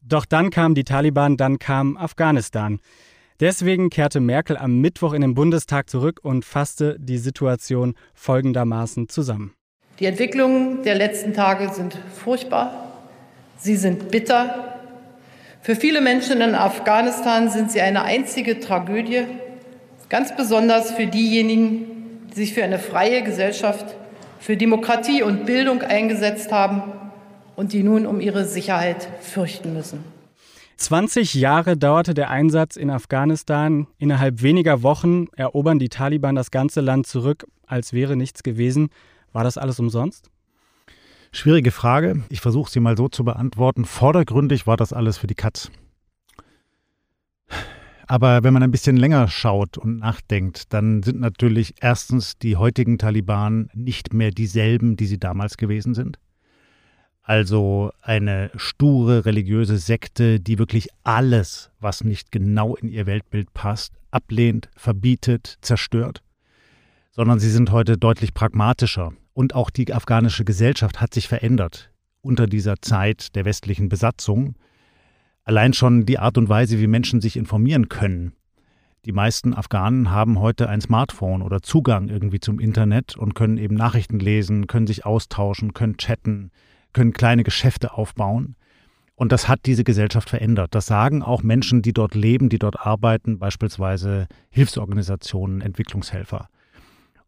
Doch 0.00 0.24
dann 0.24 0.48
kamen 0.48 0.74
die 0.74 0.84
Taliban, 0.84 1.36
dann 1.36 1.58
kam 1.58 1.98
Afghanistan. 1.98 2.80
Deswegen 3.38 3.90
kehrte 3.90 4.20
Merkel 4.20 4.56
am 4.56 4.80
Mittwoch 4.80 5.12
in 5.12 5.20
den 5.20 5.34
Bundestag 5.34 5.90
zurück 5.90 6.20
und 6.22 6.46
fasste 6.46 6.96
die 6.98 7.18
Situation 7.18 7.94
folgendermaßen 8.14 9.10
zusammen. 9.10 9.52
Die 10.00 10.06
Entwicklungen 10.06 10.84
der 10.84 10.94
letzten 10.94 11.34
Tage 11.34 11.68
sind 11.68 11.98
furchtbar. 12.14 12.94
Sie 13.58 13.76
sind 13.76 14.10
bitter. 14.10 14.80
Für 15.60 15.76
viele 15.76 16.00
Menschen 16.00 16.40
in 16.40 16.54
Afghanistan 16.54 17.50
sind 17.50 17.72
sie 17.72 17.82
eine 17.82 18.04
einzige 18.04 18.58
Tragödie, 18.58 19.24
ganz 20.08 20.34
besonders 20.34 20.92
für 20.92 21.06
diejenigen, 21.06 21.90
die 21.90 21.95
sich 22.36 22.52
für 22.52 22.62
eine 22.62 22.78
freie 22.78 23.24
Gesellschaft, 23.24 23.96
für 24.38 24.56
Demokratie 24.56 25.22
und 25.22 25.46
Bildung 25.46 25.80
eingesetzt 25.80 26.52
haben 26.52 26.82
und 27.56 27.72
die 27.72 27.82
nun 27.82 28.06
um 28.06 28.20
ihre 28.20 28.44
Sicherheit 28.44 29.08
fürchten 29.22 29.72
müssen. 29.72 30.04
20 30.76 31.32
Jahre 31.32 31.78
dauerte 31.78 32.12
der 32.12 32.28
Einsatz 32.28 32.76
in 32.76 32.90
Afghanistan. 32.90 33.86
Innerhalb 33.96 34.42
weniger 34.42 34.82
Wochen 34.82 35.28
erobern 35.34 35.78
die 35.78 35.88
Taliban 35.88 36.34
das 36.34 36.50
ganze 36.50 36.82
Land 36.82 37.06
zurück, 37.06 37.46
als 37.66 37.94
wäre 37.94 38.16
nichts 38.16 38.42
gewesen. 38.42 38.90
War 39.32 39.42
das 39.42 39.56
alles 39.56 39.80
umsonst? 39.80 40.28
Schwierige 41.32 41.70
Frage. 41.70 42.22
Ich 42.28 42.42
versuche 42.42 42.70
sie 42.70 42.80
mal 42.80 42.98
so 42.98 43.08
zu 43.08 43.24
beantworten. 43.24 43.86
Vordergründig 43.86 44.66
war 44.66 44.76
das 44.76 44.92
alles 44.92 45.16
für 45.16 45.26
die 45.26 45.34
Katz. 45.34 45.70
Aber 48.06 48.44
wenn 48.44 48.52
man 48.52 48.62
ein 48.62 48.70
bisschen 48.70 48.96
länger 48.96 49.28
schaut 49.28 49.78
und 49.78 49.98
nachdenkt, 49.98 50.72
dann 50.72 51.02
sind 51.02 51.20
natürlich 51.20 51.74
erstens 51.80 52.38
die 52.38 52.56
heutigen 52.56 52.98
Taliban 52.98 53.68
nicht 53.74 54.12
mehr 54.12 54.30
dieselben, 54.30 54.96
die 54.96 55.06
sie 55.06 55.18
damals 55.18 55.56
gewesen 55.56 55.94
sind. 55.94 56.18
Also 57.22 57.90
eine 58.02 58.52
sture 58.54 59.24
religiöse 59.24 59.78
Sekte, 59.78 60.38
die 60.38 60.60
wirklich 60.60 60.88
alles, 61.02 61.72
was 61.80 62.04
nicht 62.04 62.30
genau 62.30 62.76
in 62.76 62.88
ihr 62.88 63.06
Weltbild 63.06 63.52
passt, 63.52 63.94
ablehnt, 64.12 64.68
verbietet, 64.76 65.58
zerstört. 65.60 66.22
Sondern 67.10 67.40
sie 67.40 67.50
sind 67.50 67.72
heute 67.72 67.98
deutlich 67.98 68.32
pragmatischer. 68.32 69.12
Und 69.32 69.56
auch 69.56 69.70
die 69.70 69.92
afghanische 69.92 70.44
Gesellschaft 70.44 71.00
hat 71.00 71.12
sich 71.12 71.26
verändert 71.26 71.90
unter 72.26 72.46
dieser 72.46 72.76
Zeit 72.82 73.34
der 73.34 73.44
westlichen 73.44 73.88
Besatzung. 73.88 74.56
Allein 75.46 75.72
schon 75.74 76.06
die 76.06 76.18
Art 76.18 76.38
und 76.38 76.48
Weise, 76.48 76.80
wie 76.80 76.88
Menschen 76.88 77.20
sich 77.20 77.36
informieren 77.36 77.88
können. 77.88 78.32
Die 79.04 79.12
meisten 79.12 79.54
Afghanen 79.54 80.10
haben 80.10 80.40
heute 80.40 80.68
ein 80.68 80.80
Smartphone 80.80 81.40
oder 81.40 81.62
Zugang 81.62 82.08
irgendwie 82.08 82.40
zum 82.40 82.58
Internet 82.58 83.16
und 83.16 83.36
können 83.36 83.56
eben 83.56 83.76
Nachrichten 83.76 84.18
lesen, 84.18 84.66
können 84.66 84.88
sich 84.88 85.06
austauschen, 85.06 85.72
können 85.72 85.98
chatten, 85.98 86.50
können 86.92 87.12
kleine 87.12 87.44
Geschäfte 87.44 87.92
aufbauen. 87.92 88.56
Und 89.14 89.30
das 89.30 89.46
hat 89.46 89.60
diese 89.66 89.84
Gesellschaft 89.84 90.28
verändert. 90.28 90.74
Das 90.74 90.86
sagen 90.86 91.22
auch 91.22 91.44
Menschen, 91.44 91.80
die 91.80 91.92
dort 91.92 92.16
leben, 92.16 92.48
die 92.48 92.58
dort 92.58 92.84
arbeiten, 92.84 93.38
beispielsweise 93.38 94.26
Hilfsorganisationen, 94.50 95.60
Entwicklungshelfer. 95.60 96.48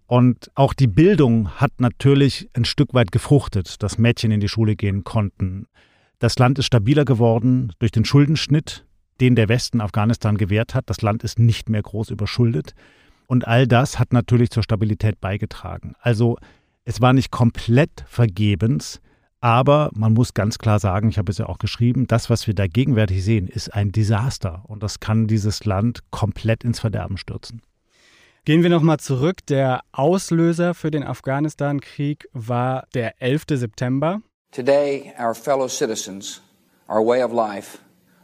Und 0.09 0.51
auch 0.57 0.75
die 0.75 0.89
Bildung 0.89 1.51
hat 1.51 1.71
natürlich 1.79 2.51
ein 2.55 2.65
Stück 2.65 2.95
weit 2.95 3.13
gefruchtet, 3.13 3.81
dass 3.85 3.97
Mädchen 3.97 4.33
in 4.33 4.41
die 4.41 4.49
Schule 4.49 4.75
gehen 4.75 5.05
konnten. 5.05 5.69
Das 6.19 6.37
Land 6.39 6.59
ist 6.59 6.67
stabiler 6.67 7.05
geworden 7.05 7.73
durch 7.79 7.93
den 7.93 8.05
Schuldenschnitt, 8.05 8.85
den 9.21 9.37
der 9.37 9.49
Westen 9.49 9.81
Afghanistan 9.81 10.37
gewährt 10.37 10.75
hat. 10.75 10.91
Das 10.91 11.01
Land 11.03 11.23
ist 11.23 11.39
nicht 11.39 11.69
mehr 11.69 11.83
groß 11.83 12.11
überschuldet. 12.11 12.75
Und 13.27 13.47
all 13.47 13.67
das 13.67 13.99
hat 13.99 14.13
natürlich 14.13 14.51
zur 14.51 14.63
Stabilität 14.63 15.21
beigetragen. 15.21 15.95
Also 16.01 16.37
es 16.85 17.01
war 17.01 17.13
nicht 17.13 17.31
komplett 17.31 18.05
vergebens, 18.09 19.01
aber 19.41 19.91
man 19.95 20.15
muss 20.15 20.35
ganz 20.35 20.59
klar 20.59 20.81
sagen, 20.81 21.09
ich 21.11 21.19
habe 21.19 21.31
es 21.31 21.39
ja 21.39 21.47
auch 21.47 21.59
geschrieben, 21.59 22.09
das, 22.09 22.31
was 22.31 22.47
wir 22.47 22.55
da 22.55 22.67
gegenwärtig 22.67 23.23
sehen, 23.23 23.47
ist 23.47 23.73
ein 23.73 23.93
Desaster 23.93 24.65
und 24.67 24.83
das 24.83 24.99
kann 24.99 25.29
dieses 25.29 25.65
Land 25.65 26.01
komplett 26.11 26.65
ins 26.65 26.81
Verderben 26.81 27.17
stürzen. 27.17 27.63
Gehen 28.45 28.63
wir 28.63 28.71
nochmal 28.71 28.99
zurück. 28.99 29.45
Der 29.47 29.83
Auslöser 29.93 30.75
für 30.75 30.91
den 30.91 31.05
Afghanistan-Krieg 31.05 32.27
war 32.33 32.87
der 32.95 33.21
11. 33.23 33.45
September. 33.51 34.23
Today, 34.51 35.13
our 35.19 35.35
fellow 35.35 35.69
citizens, 35.69 36.41
our 36.89 37.03
way 37.03 37.23
of 37.23 37.33
life, 37.33 37.79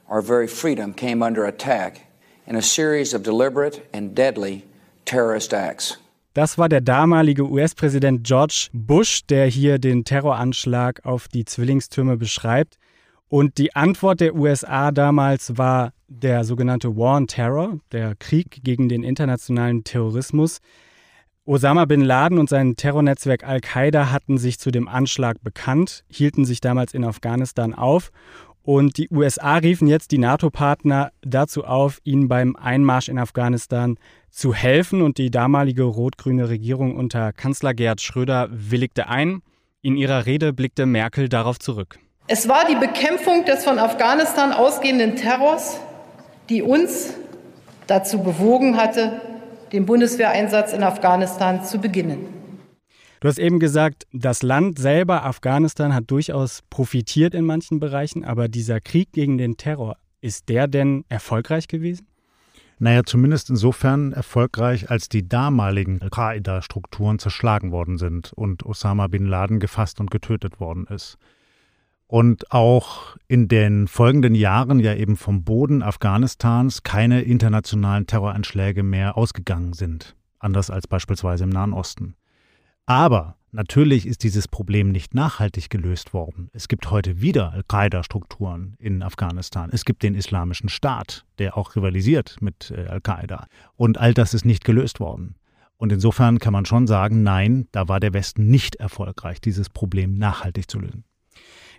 our 0.09 0.23
very 0.23 0.49
freedom 0.49 0.95
came 0.95 1.23
under 1.23 1.45
attack 1.45 2.07
in 2.47 2.57
a 2.57 2.63
series 2.63 3.13
of 3.15 3.23
deliberate 3.23 3.87
and 3.93 4.15
deadly 4.15 4.65
terrorist 5.05 5.53
acts. 5.53 5.99
Das 6.33 6.59
war 6.59 6.69
der 6.69 6.81
damalige 6.81 7.49
US-Präsident 7.49 8.25
George 8.25 8.69
Bush, 8.73 9.21
der 9.29 9.47
hier 9.47 9.79
den 9.79 10.05
Terroranschlag 10.05 11.05
auf 11.05 11.29
die 11.29 11.45
Zwillingstürme 11.45 12.17
beschreibt. 12.17 12.79
Und 13.29 13.59
die 13.59 13.77
Antwort 13.77 14.21
der 14.21 14.35
USA 14.35 14.91
damals 14.91 15.57
war 15.59 15.93
der 16.09 16.45
sogenannte 16.45 16.97
War 16.97 17.19
on 17.19 17.27
Terror, 17.27 17.79
der 17.93 18.15
Krieg 18.17 18.61
gegen 18.65 18.89
den 18.89 19.05
internationalen 19.05 19.85
Terrorismus. 19.85 20.61
Osama 21.47 21.85
bin 21.85 22.01
Laden 22.01 22.39
und 22.39 22.49
sein 22.49 22.75
Terrornetzwerk 22.77 23.45
Al-Qaida 23.45 24.11
hatten 24.11 24.39
sich 24.39 24.59
zu 24.59 24.71
dem 24.71 24.89
Anschlag 24.89 25.43
bekannt, 25.43 26.05
hielten 26.11 26.45
sich 26.45 26.61
damals 26.61 26.95
in 26.95 27.05
Afghanistan 27.05 27.75
auf 27.75 28.11
und 28.67 28.97
die 28.97 29.11
USA 29.11 29.59
riefen 29.59 29.87
jetzt 29.87 30.11
die 30.11 30.19
NATO-Partner 30.19 31.13
dazu 31.21 31.65
auf, 31.65 31.99
ihnen 32.03 32.29
beim 32.29 32.57
Einmarsch 32.57 33.11
in 33.11 33.19
Afghanistan 33.19 33.99
zu 34.31 34.55
helfen. 34.55 35.03
Und 35.03 35.19
die 35.19 35.31
damalige 35.31 35.83
rot-grüne 35.83 36.49
Regierung 36.49 36.97
unter 36.97 37.35
Kanzler 37.35 37.75
Gerhard 37.75 38.01
Schröder 38.01 38.49
willigte 38.51 39.09
ein. 39.09 39.43
In 39.83 39.99
ihrer 39.99 40.25
Rede 40.25 40.55
blickte 40.55 40.87
Merkel 40.87 41.29
darauf 41.29 41.59
zurück. 41.59 41.99
Es 42.27 42.49
war 42.49 42.67
die 42.67 42.77
Bekämpfung 42.77 43.45
des 43.45 43.65
von 43.65 43.79
Afghanistan 43.79 44.51
ausgehenden 44.53 45.17
Terrors, 45.17 45.79
die 46.49 46.63
uns 46.63 47.13
dazu 47.87 48.23
bewogen 48.23 48.79
hatte, 48.79 49.21
den 49.75 49.87
Bundeswehreinsatz 49.87 50.73
in 50.73 50.83
Afghanistan 50.83 51.65
zu 51.65 51.79
beginnen. 51.79 52.27
Du 53.21 53.29
hast 53.29 53.39
eben 53.39 53.59
gesagt, 53.59 54.07
das 54.13 54.43
Land 54.43 54.79
selber, 54.79 55.25
Afghanistan, 55.25 55.95
hat 55.95 56.11
durchaus 56.11 56.61
profitiert 56.71 57.35
in 57.35 57.45
manchen 57.45 57.81
Bereichen, 57.81 58.25
aber 58.25 58.49
dieser 58.49 58.81
Krieg 58.81 59.13
gegen 59.13 59.37
den 59.37 59.57
Terror, 59.57 59.97
ist 60.21 60.49
der 60.49 60.69
denn 60.69 61.05
erfolgreich 61.09 61.67
gewesen? 61.67 62.07
Naja, 62.79 63.03
zumindest 63.05 63.51
insofern 63.51 64.13
erfolgreich, 64.13 64.91
als 64.91 65.09
die 65.09 65.29
damaligen 65.29 66.03
Al-Qaida-Strukturen 66.03 67.19
zerschlagen 67.19 67.73
worden 67.73 67.99
sind 67.99 68.33
und 68.33 68.65
Osama 68.67 69.07
bin 69.07 69.27
Laden 69.27 69.59
gefasst 69.59 70.01
und 70.01 70.11
getötet 70.11 70.61
worden 70.61 70.87
ist. 70.89 71.17
Und 72.15 72.53
auch 72.53 73.17
in 73.27 73.49
den 73.49 73.89
folgenden 73.89 74.37
Jahren 74.37 74.79
ja 74.79 74.95
eben 74.95 75.17
vom 75.17 75.43
Boden 75.43 75.83
Afghanistans 75.83 76.85
keine 76.85 77.23
internationalen 77.23 78.07
Terroranschläge 78.07 78.85
mehr 78.85 79.17
ausgegangen 79.17 79.73
sind, 79.73 80.15
anders 80.39 80.71
als 80.71 80.87
beispielsweise 80.87 81.43
im 81.43 81.51
Nahen 81.51 81.73
Osten. 81.73 82.15
Aber 82.87 83.35
natürlich 83.51 84.07
ist 84.07 84.23
dieses 84.23 84.47
Problem 84.47 84.93
nicht 84.93 85.13
nachhaltig 85.13 85.71
gelöst 85.71 86.15
worden. 86.15 86.51
Es 86.53 86.69
gibt 86.69 86.89
heute 86.89 87.21
wieder 87.21 87.53
Al-Qaida-Strukturen 87.53 88.77
in 88.79 89.03
Afghanistan. 89.03 89.71
Es 89.73 89.85
gibt 89.85 90.05
den 90.05 90.15
Islamischen 90.15 90.69
Staat, 90.69 91.25
der 91.41 91.57
auch 91.57 91.75
rivalisiert 91.75 92.37
mit 92.41 92.71
äh, 92.71 92.87
Al-Qaida. 92.87 93.49
Und 93.75 93.99
all 93.99 94.15
das 94.15 94.35
ist 94.35 94.45
nicht 94.45 94.63
gelöst 94.63 95.01
worden. 95.01 95.35
Und 95.79 95.91
insofern 95.91 96.39
kann 96.39 96.53
man 96.53 96.65
schon 96.65 96.87
sagen, 96.87 97.25
nein, 97.25 97.67
da 97.73 97.89
war 97.89 97.99
der 97.99 98.13
Westen 98.13 98.47
nicht 98.47 98.77
erfolgreich, 98.77 99.41
dieses 99.41 99.69
Problem 99.69 100.17
nachhaltig 100.17 100.71
zu 100.71 100.79
lösen. 100.79 101.03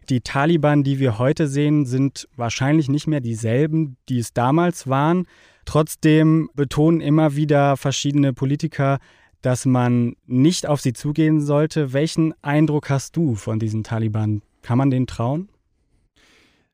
Die 0.09 0.21
Taliban, 0.21 0.83
die 0.83 0.99
wir 0.99 1.17
heute 1.17 1.47
sehen, 1.47 1.85
sind 1.85 2.27
wahrscheinlich 2.35 2.89
nicht 2.89 3.07
mehr 3.07 3.21
dieselben, 3.21 3.97
die 4.07 4.19
es 4.19 4.33
damals 4.33 4.87
waren. 4.87 5.25
Trotzdem 5.65 6.49
betonen 6.53 7.01
immer 7.01 7.35
wieder 7.35 7.75
verschiedene 7.75 8.33
Politiker, 8.33 8.99
dass 9.41 9.65
man 9.65 10.15
nicht 10.25 10.67
auf 10.67 10.81
sie 10.81 10.93
zugehen 10.93 11.41
sollte. 11.41 11.93
Welchen 11.93 12.33
Eindruck 12.43 12.89
hast 12.89 13.15
du 13.15 13.35
von 13.35 13.59
diesen 13.59 13.83
Taliban? 13.83 14.41
Kann 14.61 14.77
man 14.77 14.89
denen 14.89 15.07
trauen? 15.07 15.49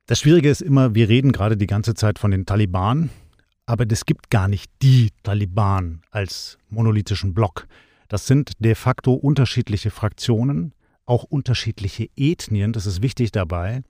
Das 0.07 0.19
Schwierige 0.19 0.50
ist 0.50 0.61
immer, 0.61 0.93
wir 0.93 1.07
reden 1.07 1.31
gerade 1.31 1.55
die 1.55 1.67
ganze 1.67 1.93
Zeit 1.93 2.19
von 2.19 2.31
den 2.31 2.45
Taliban, 2.45 3.09
aber 3.65 3.85
es 3.89 4.05
gibt 4.05 4.29
gar 4.29 4.50
nicht 4.50 4.69
die 4.81 5.09
Taliban 5.23 6.01
als 6.11 6.57
monolithischen 6.69 7.33
Block. 7.33 7.67
Das 8.09 8.27
sind 8.27 8.51
de 8.59 8.75
facto 8.75 9.13
unterschiedliche 9.13 9.89
Fraktionen, 9.89 10.73
auch 11.12 11.25
unterschiedliche 11.25 12.10
Ethnien, 12.15 12.72
das 12.72 12.86
ist 12.86 13.01
wichtig 13.01 13.34
dabei. 13.34 13.84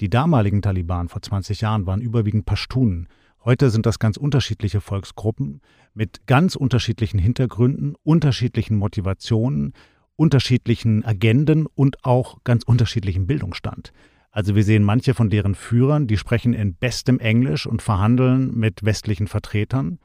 Die 0.00 0.08
damaligen 0.08 0.62
Taliban 0.62 1.10
vor 1.10 1.20
20 1.20 1.60
Jahren 1.60 1.84
waren 1.86 2.00
überwiegend 2.00 2.46
Pashtunen. 2.46 3.08
Heute 3.44 3.68
sind 3.68 3.84
das 3.84 3.98
ganz 3.98 4.16
unterschiedliche 4.16 4.80
Volksgruppen 4.80 5.60
mit 5.92 6.26
ganz 6.26 6.56
unterschiedlichen 6.56 7.18
Hintergründen, 7.18 7.94
unterschiedlichen 8.04 8.78
Motivationen, 8.78 9.74
unterschiedlichen 10.16 11.04
Agenden 11.04 11.66
und 11.66 12.02
auch 12.06 12.38
ganz 12.42 12.64
unterschiedlichem 12.64 13.26
Bildungsstand. 13.26 13.92
Also 14.30 14.54
wir 14.54 14.64
sehen 14.64 14.82
manche 14.82 15.12
von 15.12 15.28
deren 15.28 15.54
Führern, 15.54 16.06
die 16.06 16.16
sprechen 16.16 16.54
in 16.54 16.74
bestem 16.74 17.18
Englisch 17.18 17.66
und 17.66 17.82
verhandeln 17.82 18.56
mit 18.56 18.82
westlichen 18.82 19.26
Vertretern. 19.26 19.98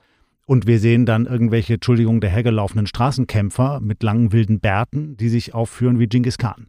Und 0.48 0.66
wir 0.66 0.80
sehen 0.80 1.06
dann 1.06 1.26
irgendwelche, 1.26 1.74
Entschuldigung, 1.74 2.22
der 2.22 2.30
hergelaufenen 2.30 2.88
Straßenkämpfer 2.88 3.82
mit 3.82 4.02
langen 4.02 4.32
wilden 4.32 4.62
Bärten, 4.62 5.18
die 5.18 5.28
sich 5.28 5.54
aufführen 5.54 6.00
wie 6.00 6.08
Genghis 6.08 6.38
Khan. 6.38 6.68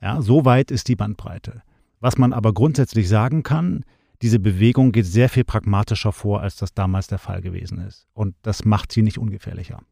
Ja, 0.00 0.22
so 0.22 0.46
weit 0.46 0.70
ist 0.70 0.88
die 0.88 0.96
Bandbreite. 0.96 1.62
Was 2.00 2.16
man 2.16 2.32
aber 2.32 2.54
grundsätzlich 2.54 3.06
sagen 3.06 3.42
kann, 3.42 3.84
diese 4.22 4.38
Bewegung 4.38 4.90
geht 4.90 5.04
sehr 5.04 5.28
viel 5.28 5.44
pragmatischer 5.44 6.12
vor, 6.12 6.40
als 6.40 6.56
das 6.56 6.72
damals 6.72 7.06
der 7.06 7.18
Fall 7.18 7.42
gewesen 7.42 7.78
ist. 7.78 8.06
Und 8.14 8.36
das 8.40 8.64
macht 8.64 8.90
sie 8.90 9.02
nicht 9.02 9.18
ungefährlicher. 9.18 9.82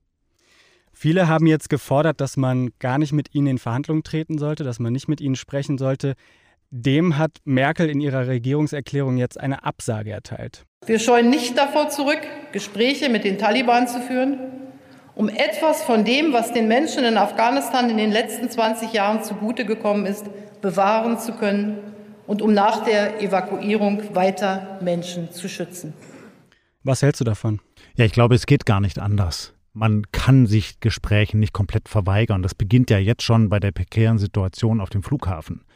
Viele 0.91 1.29
haben 1.29 1.47
jetzt 1.47 1.69
gefordert, 1.69 2.19
dass 2.19 2.39
man 2.39 2.71
gar 2.79 2.97
nicht 2.97 3.13
mit 3.13 3.35
ihnen 3.35 3.47
in 3.47 3.59
Verhandlungen 3.59 4.05
treten 4.05 4.39
sollte, 4.39 4.65
dass 4.65 4.79
man 4.79 4.95
nicht 4.95 5.09
mit 5.09 5.21
ihnen 5.21 5.37
sprechen 5.37 5.77
sollte. 5.77 6.15
Dem 6.75 7.19
hat 7.19 7.33
Merkel 7.45 7.91
in 7.91 8.01
ihrer 8.01 8.29
Regierungserklärung 8.29 9.19
jetzt 9.19 9.39
eine 9.39 9.63
Absage 9.63 10.11
erteilt. 10.11 10.65
Wir 10.87 10.99
scheuen 10.99 11.29
nicht 11.29 11.59
davor 11.59 11.91
zurück, 11.91 12.21
Gespräche 12.53 13.11
mit 13.11 13.25
den 13.25 13.37
Taliban 13.37 13.87
zu 13.87 14.01
führen, 14.01 14.39
um 15.15 15.29
etwas 15.29 15.83
von 15.83 16.07
dem, 16.07 16.33
was 16.33 16.55
den 16.55 16.69
Menschen 16.69 17.05
in 17.05 17.19
Afghanistan 17.19 17.91
in 17.91 17.99
den 17.99 18.11
letzten 18.11 18.49
20 18.49 18.91
Jahren 18.95 19.23
zugute 19.23 19.67
gekommen 19.67 20.07
ist, 20.07 20.25
bewahren 20.63 21.19
zu 21.19 21.33
können 21.35 21.77
und 22.27 22.41
um 22.41 22.55
nach 22.55 22.87
der 22.87 23.21
Evakuierung 23.21 24.15
weiter 24.15 24.79
Menschen 24.81 25.31
zu 25.31 25.51
schützen. 25.51 25.93
Was 26.85 27.03
hältst 27.03 27.21
du 27.21 27.25
davon? 27.25 27.61
Ja, 27.97 28.07
ich 28.07 28.13
glaube, 28.13 28.35
es 28.35 28.47
geht 28.47 28.65
gar 28.65 28.81
nicht 28.81 28.99
anders. 28.99 29.53
Man 29.75 30.11
kann 30.11 30.47
sich 30.47 30.81
Gesprächen 30.81 31.39
nicht 31.39 31.53
komplett 31.53 31.91
verweigern. 31.91 32.43
Das 32.43 32.55
beginnt 32.55 32.89
ja 32.89 32.97
jetzt 32.97 33.25
schon 33.25 33.51
bei 33.51 33.61
der 33.61 33.73
prekären 33.73 34.17
Situation 34.17 34.81
auf 34.81 34.89
dem 34.89 35.03
Flughafen. 35.03 35.67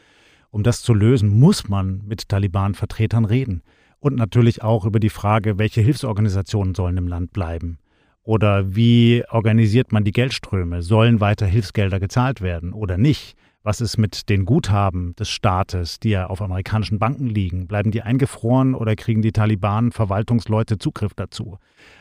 Um 0.57 0.63
das 0.63 0.81
zu 0.81 0.95
lösen, 0.95 1.29
muss 1.29 1.69
man 1.69 2.01
mit 2.07 2.29
Taliban-Vertretern 2.29 3.25
reden. 3.25 3.61
Und 3.99 4.15
natürlich 4.15 4.63
auch 4.63 4.85
über 4.85 4.99
die 4.99 5.11
Frage, 5.11 5.59
welche 5.59 5.81
Hilfsorganisationen 5.81 6.73
sollen 6.73 6.97
im 6.97 7.07
Land 7.07 7.31
bleiben. 7.31 7.77
Oder 8.23 8.75
wie 8.75 9.23
organisiert 9.29 9.91
man 9.91 10.03
die 10.03 10.11
Geldströme? 10.11 10.81
Sollen 10.81 11.19
weiter 11.19 11.45
Hilfsgelder 11.45 11.99
gezahlt 11.99 12.41
werden 12.41 12.73
oder 12.73 12.97
nicht? 12.97 13.37
Was 13.67 13.81
ist 13.81 13.97
mit 13.97 14.29
den 14.29 14.45
Guthaben 14.45 15.13
des 15.17 15.27
Staates, 15.27 15.99
die 15.99 16.11
ja 16.11 16.27
auf 16.27 16.41
amerikanischen 16.41 16.99
Banken 16.99 17.27
liegen? 17.27 17.67
Bleiben 17.67 17.91
die 17.91 18.01
eingefroren 18.01 18.73
oder 18.73 18.95
kriegen 18.95 19.21
die 19.21 19.33
Taliban 19.33 19.91
Verwaltungsleute 19.91 20.77
Zugriff 20.77 21.13
dazu? 21.13 21.57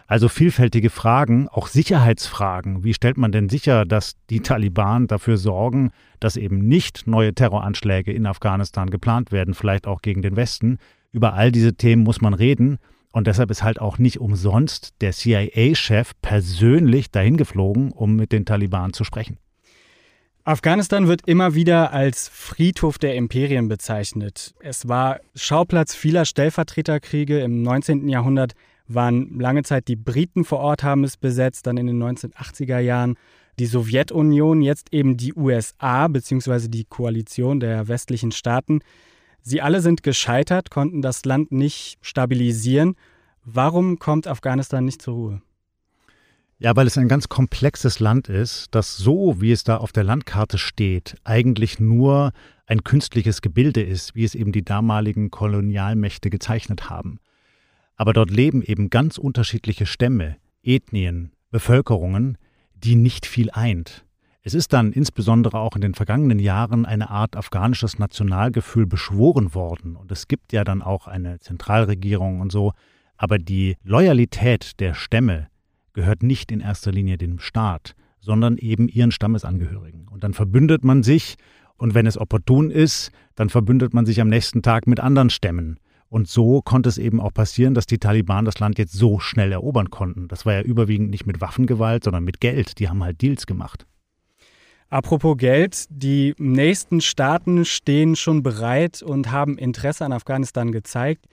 Also 0.06 0.28
vielfältige 0.28 0.90
Fragen, 0.90 1.48
auch 1.48 1.66
Sicherheitsfragen. 1.66 2.84
Wie 2.84 2.94
stellt 2.94 3.16
man 3.16 3.32
denn 3.32 3.48
sicher, 3.48 3.84
dass 3.84 4.12
die 4.30 4.42
Taliban 4.42 5.08
dafür 5.08 5.38
sorgen, 5.38 5.90
dass 6.20 6.36
eben 6.36 6.58
nicht 6.68 7.08
neue 7.08 7.34
Terroranschläge 7.34 8.12
in 8.12 8.26
Afghanistan 8.26 8.88
geplant 8.88 9.32
werden, 9.32 9.52
vielleicht 9.52 9.88
auch 9.88 10.02
gegen 10.02 10.22
den 10.22 10.36
Westen? 10.36 10.78
Über 11.10 11.34
all 11.34 11.50
diese 11.50 11.74
Themen 11.74 12.04
muss 12.04 12.20
man 12.20 12.34
reden. 12.34 12.78
Und 13.10 13.26
deshalb 13.26 13.50
ist 13.50 13.64
halt 13.64 13.80
auch 13.80 13.98
nicht 13.98 14.20
umsonst 14.20 14.94
der 15.00 15.10
CIA-Chef 15.10 16.12
persönlich 16.22 17.10
dahin 17.10 17.36
geflogen, 17.36 17.90
um 17.90 18.14
mit 18.14 18.30
den 18.30 18.44
Taliban 18.44 18.92
zu 18.92 19.02
sprechen. 19.02 19.38
Afghanistan 20.46 21.08
wird 21.08 21.26
immer 21.26 21.56
wieder 21.56 21.92
als 21.92 22.28
Friedhof 22.28 22.98
der 22.98 23.16
Imperien 23.16 23.66
bezeichnet. 23.66 24.54
Es 24.60 24.86
war 24.86 25.18
Schauplatz 25.34 25.92
vieler 25.92 26.24
Stellvertreterkriege. 26.24 27.40
Im 27.40 27.62
19. 27.62 28.08
Jahrhundert 28.08 28.52
waren 28.86 29.40
lange 29.40 29.64
Zeit 29.64 29.88
die 29.88 29.96
Briten 29.96 30.44
vor 30.44 30.60
Ort, 30.60 30.84
haben 30.84 31.02
es 31.02 31.16
besetzt, 31.16 31.66
dann 31.66 31.76
in 31.78 31.88
den 31.88 32.00
1980er 32.00 32.78
Jahren 32.78 33.16
die 33.58 33.66
Sowjetunion, 33.66 34.62
jetzt 34.62 34.92
eben 34.92 35.16
die 35.16 35.34
USA 35.34 36.06
bzw. 36.06 36.68
die 36.68 36.84
Koalition 36.84 37.58
der 37.58 37.88
westlichen 37.88 38.30
Staaten. 38.30 38.82
Sie 39.42 39.60
alle 39.60 39.80
sind 39.80 40.04
gescheitert, 40.04 40.70
konnten 40.70 41.02
das 41.02 41.24
Land 41.24 41.50
nicht 41.50 41.98
stabilisieren. 42.02 42.94
Warum 43.44 43.98
kommt 43.98 44.28
Afghanistan 44.28 44.84
nicht 44.84 45.02
zur 45.02 45.14
Ruhe? 45.14 45.42
Ja, 46.58 46.74
weil 46.74 46.86
es 46.86 46.96
ein 46.96 47.08
ganz 47.08 47.28
komplexes 47.28 48.00
Land 48.00 48.28
ist, 48.28 48.68
das 48.74 48.96
so, 48.96 49.42
wie 49.42 49.52
es 49.52 49.62
da 49.62 49.76
auf 49.76 49.92
der 49.92 50.04
Landkarte 50.04 50.56
steht, 50.56 51.16
eigentlich 51.22 51.80
nur 51.80 52.32
ein 52.66 52.82
künstliches 52.82 53.42
Gebilde 53.42 53.82
ist, 53.82 54.14
wie 54.14 54.24
es 54.24 54.34
eben 54.34 54.52
die 54.52 54.64
damaligen 54.64 55.30
Kolonialmächte 55.30 56.30
gezeichnet 56.30 56.88
haben. 56.88 57.20
Aber 57.96 58.14
dort 58.14 58.30
leben 58.30 58.62
eben 58.62 58.88
ganz 58.88 59.18
unterschiedliche 59.18 59.84
Stämme, 59.84 60.36
Ethnien, 60.62 61.32
Bevölkerungen, 61.50 62.38
die 62.74 62.96
nicht 62.96 63.26
viel 63.26 63.50
eint. 63.50 64.06
Es 64.40 64.54
ist 64.54 64.72
dann 64.72 64.92
insbesondere 64.92 65.58
auch 65.58 65.74
in 65.74 65.82
den 65.82 65.94
vergangenen 65.94 66.38
Jahren 66.38 66.86
eine 66.86 67.10
Art 67.10 67.36
afghanisches 67.36 67.98
Nationalgefühl 67.98 68.86
beschworen 68.86 69.54
worden. 69.54 69.94
Und 69.94 70.10
es 70.10 70.26
gibt 70.26 70.54
ja 70.54 70.64
dann 70.64 70.80
auch 70.80 71.06
eine 71.06 71.38
Zentralregierung 71.38 72.40
und 72.40 72.50
so. 72.50 72.72
Aber 73.18 73.38
die 73.38 73.76
Loyalität 73.82 74.80
der 74.80 74.94
Stämme, 74.94 75.48
gehört 75.96 76.22
nicht 76.22 76.52
in 76.52 76.60
erster 76.60 76.92
Linie 76.92 77.18
dem 77.18 77.40
Staat, 77.40 77.96
sondern 78.20 78.58
eben 78.58 78.86
ihren 78.86 79.10
Stammesangehörigen. 79.10 80.06
Und 80.08 80.22
dann 80.22 80.34
verbündet 80.34 80.84
man 80.84 81.02
sich 81.02 81.36
und 81.76 81.94
wenn 81.94 82.06
es 82.06 82.18
opportun 82.18 82.70
ist, 82.70 83.10
dann 83.34 83.48
verbündet 83.48 83.94
man 83.94 84.06
sich 84.06 84.20
am 84.20 84.28
nächsten 84.28 84.62
Tag 84.62 84.86
mit 84.86 85.00
anderen 85.00 85.30
Stämmen. 85.30 85.80
Und 86.08 86.28
so 86.28 86.60
konnte 86.62 86.88
es 86.88 86.98
eben 86.98 87.18
auch 87.18 87.32
passieren, 87.32 87.74
dass 87.74 87.86
die 87.86 87.98
Taliban 87.98 88.44
das 88.44 88.60
Land 88.60 88.78
jetzt 88.78 88.92
so 88.92 89.18
schnell 89.18 89.52
erobern 89.52 89.90
konnten. 89.90 90.28
Das 90.28 90.46
war 90.46 90.52
ja 90.52 90.62
überwiegend 90.62 91.10
nicht 91.10 91.26
mit 91.26 91.40
Waffengewalt, 91.40 92.04
sondern 92.04 92.24
mit 92.24 92.40
Geld. 92.40 92.78
Die 92.78 92.88
haben 92.88 93.02
halt 93.02 93.20
Deals 93.22 93.46
gemacht. 93.46 93.86
Apropos 94.88 95.36
Geld, 95.36 95.86
die 95.88 96.34
nächsten 96.38 97.00
Staaten 97.00 97.64
stehen 97.64 98.14
schon 98.14 98.42
bereit 98.42 99.02
und 99.02 99.32
haben 99.32 99.58
Interesse 99.58 100.04
an 100.04 100.12
Afghanistan 100.12 100.70
gezeigt. 100.70 101.26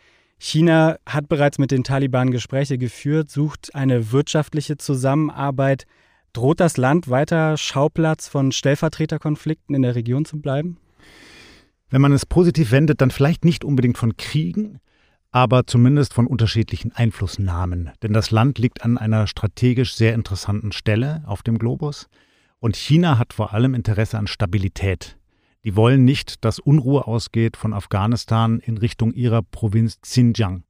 China 0.46 0.98
hat 1.06 1.30
bereits 1.30 1.58
mit 1.58 1.72
den 1.72 1.86
Taliban 1.86 2.30
Gespräche 2.30 2.78
geführt, 2.78 3.32
sucht 3.32 3.74
eine 3.76 4.12
wirtschaftliche 4.12 4.76
Zusammenarbeit. 4.76 5.86
Droht 6.34 6.60
das 6.60 6.76
Land 6.76 7.10
weiter 7.10 7.56
Schauplatz 7.56 8.28
von 8.28 8.52
Stellvertreterkonflikten 8.52 9.74
in 9.74 9.84
der 9.84 9.96
Region 9.96 10.26
zu 10.26 10.42
bleiben? 10.42 10.80
Wenn 11.90 12.02
man 12.02 12.12
es 12.12 12.26
positiv 12.26 12.72
wendet, 12.72 13.00
dann 13.00 13.10
vielleicht 13.10 13.46
nicht 13.46 13.64
unbedingt 13.64 13.98
von 13.98 14.18
Kriegen, 14.18 14.80
aber 15.32 15.66
zumindest 15.66 16.14
von 16.14 16.28
unterschiedlichen 16.28 16.92
Einflussnahmen. 16.92 17.92
Denn 18.02 18.12
das 18.12 18.30
Land 18.30 18.60
liegt 18.60 18.84
an 18.84 18.98
einer 18.98 19.28
strategisch 19.28 19.96
sehr 19.96 20.14
interessanten 20.14 20.74
Stelle 20.74 21.24
auf 21.26 21.42
dem 21.42 21.58
Globus. 21.58 22.10
Und 22.60 22.76
China 22.76 23.18
hat 23.18 23.32
vor 23.32 23.54
allem 23.54 23.74
Interesse 23.74 24.18
an 24.18 24.28
Stabilität. 24.28 25.16
Die 25.64 25.78
wollen 25.78 26.04
nicht, 26.04 26.44
dass 26.44 26.60
Unruhe 26.60 27.08
ausgeht 27.08 27.56
von 27.56 27.74
Afghanistan 27.74 28.60
in 28.60 28.78
Richtung 28.78 29.14
ihrer 29.14 29.42
Provinz 29.42 30.02
Xinjiang. 30.02 30.64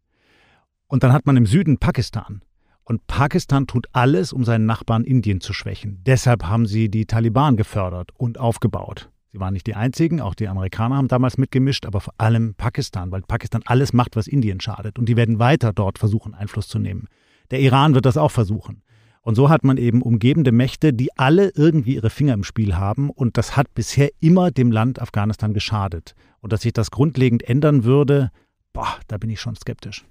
Und 0.88 1.04
dann 1.04 1.14
hat 1.14 1.26
man 1.26 1.36
im 1.36 1.48
Süden 1.48 1.80
Pakistan. 1.80 2.44
Und 2.84 3.08
Pakistan 3.08 3.66
tut 3.66 3.88
alles, 3.94 4.34
um 4.34 4.44
seinen 4.44 4.68
Nachbarn 4.68 5.04
Indien 5.04 5.42
zu 5.42 5.54
schwächen. 5.54 6.02
Deshalb 6.06 6.44
haben 6.44 6.68
sie 6.68 6.90
die 6.90 7.06
Taliban 7.06 7.58
gefördert 7.58 8.12
und 8.18 8.38
aufgebaut. 8.40 9.10
Sie 9.32 9.40
waren 9.40 9.54
nicht 9.54 9.66
die 9.66 9.74
einzigen, 9.74 10.22
auch 10.22 10.36
die 10.36 10.48
Amerikaner 10.48 10.98
haben 10.98 11.08
damals 11.08 11.40
mitgemischt, 11.40 11.88
aber 11.88 12.02
vor 12.02 12.14
allem 12.20 12.54
Pakistan, 12.54 13.12
weil 13.12 13.22
Pakistan 13.24 13.64
alles 13.66 13.94
macht, 13.94 14.16
was 14.16 14.28
Indien 14.28 14.60
schadet. 14.60 15.00
Und 15.00 15.10
die 15.10 15.18
werden 15.18 15.40
weiter 15.40 15.74
dort 15.74 15.98
versuchen, 15.98 16.36
Einfluss 16.36 16.68
zu 16.68 16.78
nehmen. 16.78 17.08
Der 17.50 17.62
Iran 17.62 17.96
wird 17.96 18.06
das 18.06 18.18
auch 18.18 18.30
versuchen. 18.30 18.84
Und 19.24 19.36
so 19.36 19.50
hat 19.50 19.64
man 19.64 19.78
eben 19.78 20.02
umgebende 20.02 20.52
Mächte, 20.52 20.92
die 20.94 21.18
alle 21.18 21.50
irgendwie 21.56 21.96
ihre 21.96 22.10
Finger 22.10 22.34
im 22.34 22.44
Spiel 22.44 22.76
haben. 22.76 23.10
Und 23.10 23.38
das 23.38 23.56
hat 23.56 23.74
bisher 23.74 24.10
immer 24.20 24.52
dem 24.52 24.70
Land 24.70 25.02
Afghanistan 25.02 25.54
geschadet. 25.54 26.14
Und 26.42 26.52
dass 26.52 26.62
sich 26.62 26.74
das 26.74 26.92
grundlegend 26.92 27.42
ändern 27.42 27.86
würde, 27.86 28.32
boah, 28.74 28.98
da 29.08 29.18
bin 29.18 29.30
ich 29.30 29.40
schon 29.40 29.56
skeptisch. 29.56 30.04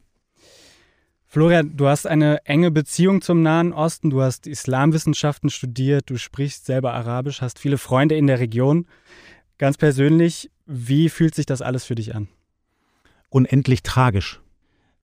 Florian, 1.27 1.77
du 1.77 1.88
hast 1.88 2.07
eine 2.07 2.44
enge 2.46 2.70
Beziehung 2.70 3.22
zum 3.22 3.42
Nahen 3.42 3.72
Osten, 3.72 4.11
du 4.11 4.20
hast 4.20 4.46
Islamwissenschaften 4.46 5.48
studiert, 5.48 6.11
du 6.11 6.18
sprichst 6.18 6.66
selber 6.66 6.92
Arabisch, 6.92 7.40
hast 7.40 7.59
viele 7.59 7.79
Freunde 7.79 8.16
in 8.16 8.27
der 8.27 8.38
Region. 8.38 8.87
Ganz 9.57 9.79
persönlich, 9.79 10.51
wie 10.66 11.09
fühlt 11.09 11.35
sich 11.35 11.46
das 11.46 11.62
alles 11.62 11.85
für 11.85 11.94
dich 11.94 12.14
an? 12.14 12.29
Unendlich 13.31 13.83
tragisch. 13.83 14.41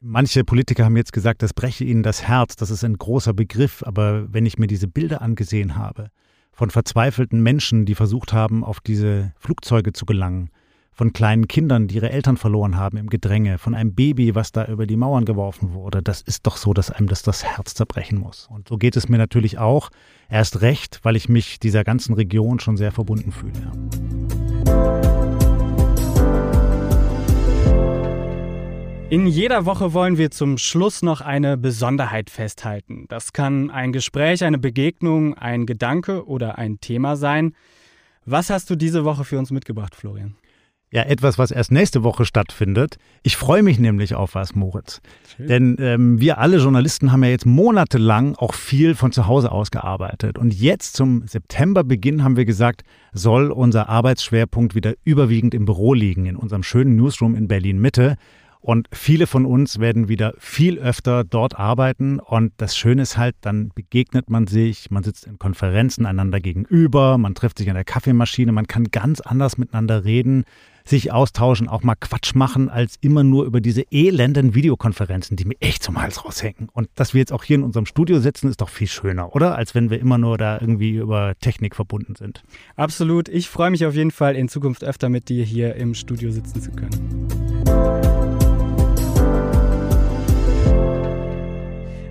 Manche 0.02 0.46
Politiker 0.46 0.86
haben 0.86 0.96
jetzt 0.96 1.12
gesagt, 1.12 1.42
das 1.42 1.54
breche 1.54 1.84
ihnen 1.84 2.04
das 2.04 2.24
Herz, 2.24 2.56
das 2.56 2.72
ist 2.72 2.86
ein 2.86 2.98
großer 2.98 3.34
Begriff, 3.34 3.84
aber 3.86 4.32
wenn 4.34 4.46
ich 4.46 4.58
mir 4.58 4.68
diese 4.68 4.88
Bilder 4.88 5.22
angesehen 5.22 5.76
habe, 5.76 6.08
von 6.54 6.70
verzweifelten 6.70 7.44
Menschen, 7.44 7.86
die 7.86 7.96
versucht 7.96 8.32
haben, 8.32 8.64
auf 8.64 8.80
diese 8.80 9.34
Flugzeuge 9.38 9.92
zu 9.92 10.06
gelangen, 10.06 10.52
von 10.94 11.12
kleinen 11.12 11.50
Kindern, 11.50 11.90
die 11.90 11.96
ihre 11.96 12.12
Eltern 12.12 12.38
verloren 12.38 12.78
haben 12.78 12.96
im 12.96 13.10
Gedränge, 13.10 13.58
von 13.58 13.76
einem 13.76 13.94
Baby, 13.94 14.36
was 14.36 14.54
da 14.54 14.66
über 14.68 14.88
die 14.88 14.96
Mauern 14.96 15.26
geworfen 15.26 15.74
wurde, 15.74 16.02
das 16.02 16.22
ist 16.22 16.48
doch 16.48 16.56
so, 16.56 16.74
dass 16.74 16.92
einem 16.92 17.08
das 17.10 17.22
das 17.22 17.44
Herz 17.44 17.74
zerbrechen 17.74 18.20
muss. 18.20 18.48
Und 18.50 18.70
so 18.70 18.78
geht 18.78 18.96
es 18.96 19.10
mir 19.10 19.18
natürlich 19.18 19.58
auch, 19.58 19.90
erst 20.30 20.62
recht, 20.62 21.02
weil 21.04 21.18
ich 21.18 21.28
mich 21.28 21.60
dieser 21.60 21.84
ganzen 21.84 22.14
Region 22.14 22.62
schon 22.62 22.78
sehr 22.78 22.94
verbunden 22.94 23.34
fühle. 23.34 24.99
In 29.12 29.26
jeder 29.26 29.66
Woche 29.66 29.94
wollen 29.94 30.20
wir 30.20 30.30
zum 30.30 30.60
Schluss 30.60 31.02
noch 31.02 31.22
eine 31.22 31.58
Besonderheit 31.58 32.30
festhalten. 32.30 33.06
Das 33.10 33.34
kann 33.34 33.72
ein 33.72 33.92
Gespräch, 33.92 34.44
eine 34.44 34.60
Begegnung, 34.60 35.34
ein 35.34 35.66
Gedanke 35.66 36.28
oder 36.28 36.60
ein 36.60 36.80
Thema 36.80 37.16
sein. 37.16 37.54
Was 38.26 38.52
hast 38.52 38.70
du 38.70 38.76
diese 38.76 39.06
Woche 39.06 39.24
für 39.24 39.40
uns 39.40 39.50
mitgebracht, 39.50 39.96
Florian? 39.96 40.36
Ja, 40.92 41.04
etwas, 41.04 41.40
was 41.40 41.50
erst 41.50 41.72
nächste 41.72 42.04
Woche 42.04 42.24
stattfindet. 42.24 42.98
Ich 43.24 43.36
freue 43.36 43.64
mich 43.64 43.80
nämlich 43.80 44.14
auf 44.14 44.36
was, 44.36 44.54
Moritz. 44.54 45.02
Schön. 45.36 45.48
Denn 45.48 45.76
ähm, 45.80 46.20
wir 46.20 46.38
alle 46.38 46.58
Journalisten 46.58 47.12
haben 47.12 47.24
ja 47.24 47.32
jetzt 47.32 47.48
monatelang 47.48 48.36
auch 48.36 48.54
viel 48.54 48.94
von 48.94 49.12
zu 49.12 49.26
Hause 49.26 49.52
aus 49.52 49.72
gearbeitet. 49.72 50.38
Und 50.38 50.54
jetzt 50.54 50.96
zum 50.96 51.28
Septemberbeginn 51.28 52.24
haben 52.24 52.38
wir 52.38 52.46
gesagt, 52.46 52.84
soll 53.12 53.52
unser 53.52 53.90
Arbeitsschwerpunkt 53.90 54.76
wieder 54.76 54.94
überwiegend 55.04 55.56
im 55.56 55.66
Büro 55.66 55.96
liegen, 55.96 56.28
in 56.28 56.36
unserem 56.36 56.62
schönen 56.62 56.96
Newsroom 56.96 57.34
in 57.34 57.48
Berlin 57.48 57.80
Mitte. 57.80 58.16
Und 58.62 58.88
viele 58.92 59.26
von 59.26 59.46
uns 59.46 59.80
werden 59.80 60.10
wieder 60.10 60.34
viel 60.38 60.80
öfter 60.80 61.24
dort 61.24 61.58
arbeiten. 61.58 62.20
Und 62.20 62.52
das 62.58 62.76
Schöne 62.76 63.04
ist 63.04 63.18
halt, 63.18 63.36
dann 63.42 63.72
begegnet 63.74 64.30
man 64.30 64.48
sich, 64.48 64.92
man 64.92 65.04
sitzt 65.04 65.26
in 65.26 65.40
Konferenzen 65.40 66.06
einander 66.06 66.42
gegenüber, 66.42 67.18
man 67.18 67.36
trifft 67.36 67.58
sich 67.58 67.70
an 67.70 67.76
der 67.76 67.86
Kaffeemaschine, 67.86 68.52
man 68.52 68.68
kann 68.68 68.86
ganz 68.92 69.22
anders 69.22 69.58
miteinander 69.58 70.04
reden, 70.04 70.44
sich 70.84 71.12
austauschen, 71.12 71.70
auch 71.70 71.84
mal 71.84 71.96
Quatsch 71.96 72.36
machen, 72.36 72.68
als 72.68 72.96
immer 73.00 73.24
nur 73.24 73.46
über 73.46 73.62
diese 73.62 73.84
elenden 73.92 74.56
Videokonferenzen, 74.56 75.38
die 75.38 75.46
mir 75.46 75.56
echt 75.62 75.84
zum 75.84 76.02
Hals 76.02 76.26
raushängen. 76.26 76.68
Und 76.74 76.90
dass 76.96 77.14
wir 77.14 77.20
jetzt 77.20 77.32
auch 77.32 77.44
hier 77.44 77.56
in 77.56 77.64
unserem 77.64 77.86
Studio 77.86 78.20
sitzen, 78.20 78.50
ist 78.50 78.60
doch 78.60 78.70
viel 78.70 78.88
schöner, 78.88 79.34
oder? 79.36 79.56
Als 79.56 79.74
wenn 79.74 79.90
wir 79.90 80.00
immer 80.00 80.18
nur 80.18 80.38
da 80.38 80.60
irgendwie 80.60 80.98
über 80.98 81.34
Technik 81.40 81.76
verbunden 81.76 82.16
sind. 82.16 82.44
Absolut. 82.76 83.30
Ich 83.30 83.48
freue 83.48 83.70
mich 83.70 83.86
auf 83.86 83.96
jeden 83.96 84.12
Fall, 84.12 84.36
in 84.36 84.50
Zukunft 84.50 84.84
öfter 84.84 85.08
mit 85.08 85.30
dir 85.30 85.46
hier 85.46 85.76
im 85.76 85.94
Studio 85.94 86.32
sitzen 86.32 86.62
zu 86.62 86.72
können. 86.72 87.49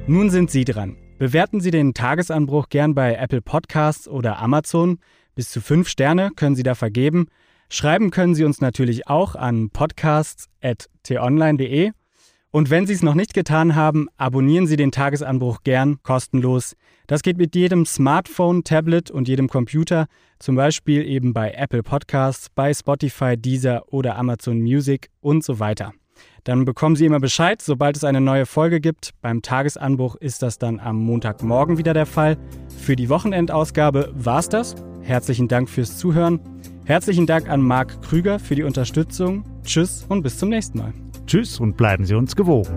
Nun 0.09 0.31
sind 0.31 0.51
Sie 0.51 0.65
dran. 0.65 0.97
Bewerten 1.19 1.61
Sie 1.61 1.71
den 1.71 1.93
Tagesanbruch 1.93 2.71
gern 2.71 2.95
bei 2.95 3.17
Apple 3.17 3.43
Podcasts 3.43 4.09
oder 4.09 4.39
Amazon. 4.39 5.01
Bis 5.35 5.51
zu 5.51 5.61
fünf 5.61 5.87
Sterne 5.87 6.31
können 6.35 6.57
Sie 6.57 6.63
da 6.63 6.75
vergeben. 6.75 7.27
Schreiben 7.69 8.11
können 8.11 8.35
Sie 8.35 8.45
uns 8.45 8.63
natürlich 8.63 9.07
auch 9.07 9.35
an 9.35 9.69
podcasts.tonline.de. 9.69 11.91
Und 12.51 12.71
wenn 12.71 12.87
Sie 12.87 12.95
es 12.95 13.03
noch 13.03 13.13
nicht 13.13 13.35
getan 13.35 13.75
haben, 13.75 14.07
abonnieren 14.17 14.67
Sie 14.67 14.77
den 14.77 14.93
Tagesanbruch 14.93 15.59
gern 15.63 16.03
kostenlos. 16.03 16.75
Das 17.07 17.21
geht 17.21 17.37
mit 17.37 17.55
jedem 17.55 17.85
Smartphone, 17.85 18.65
Tablet 18.65 19.11
und 19.11 19.29
jedem 19.29 19.49
Computer, 19.49 20.07
zum 20.39 20.57
Beispiel 20.57 21.07
eben 21.07 21.35
bei 21.35 21.51
Apple 21.51 21.83
Podcasts, 21.83 22.49
bei 22.49 22.73
Spotify, 22.73 23.37
Deezer 23.37 23.93
oder 23.93 24.17
Amazon 24.17 24.63
Music 24.63 25.11
und 25.21 25.45
so 25.45 25.61
weiter. 25.61 25.93
Dann 26.45 26.65
bekommen 26.65 26.97
Sie 26.97 27.07
immer 27.07 27.21
Bescheid, 27.21 27.61
sobald 27.61 27.97
es 27.97 28.05
eine 28.05 28.21
neue 28.21 28.47
Folge 28.47 28.81
gibt. 28.81 29.11
Beim 29.21 29.43
Tagesanbruch 29.43 30.17
ist 30.17 30.43
das 30.43 30.59
dann 30.59 30.81
am 30.81 30.97
Montagmorgen 30.97 31.79
wieder 31.79 31.95
der 31.95 32.07
Fall. 32.07 32.37
Für 32.79 32.97
die 32.97 33.09
Wochenendausgabe 33.09 34.13
war 34.15 34.39
es 34.39 34.49
das. 34.49 34.75
Herzlichen 35.03 35.49
Dank 35.49 35.69
fürs 35.69 35.99
Zuhören. 35.99 36.41
Herzlichen 36.85 37.27
Dank 37.27 37.49
an 37.49 37.61
Marc 37.61 38.03
Krüger 38.03 38.39
für 38.39 38.55
die 38.55 38.63
Unterstützung. 38.63 39.45
Tschüss 39.63 40.07
und 40.09 40.23
bis 40.23 40.39
zum 40.39 40.49
nächsten 40.49 40.79
Mal. 40.79 40.93
Tschüss 41.27 41.61
und 41.61 41.77
bleiben 41.77 42.07
Sie 42.07 42.15
uns 42.15 42.35
gewogen. 42.35 42.69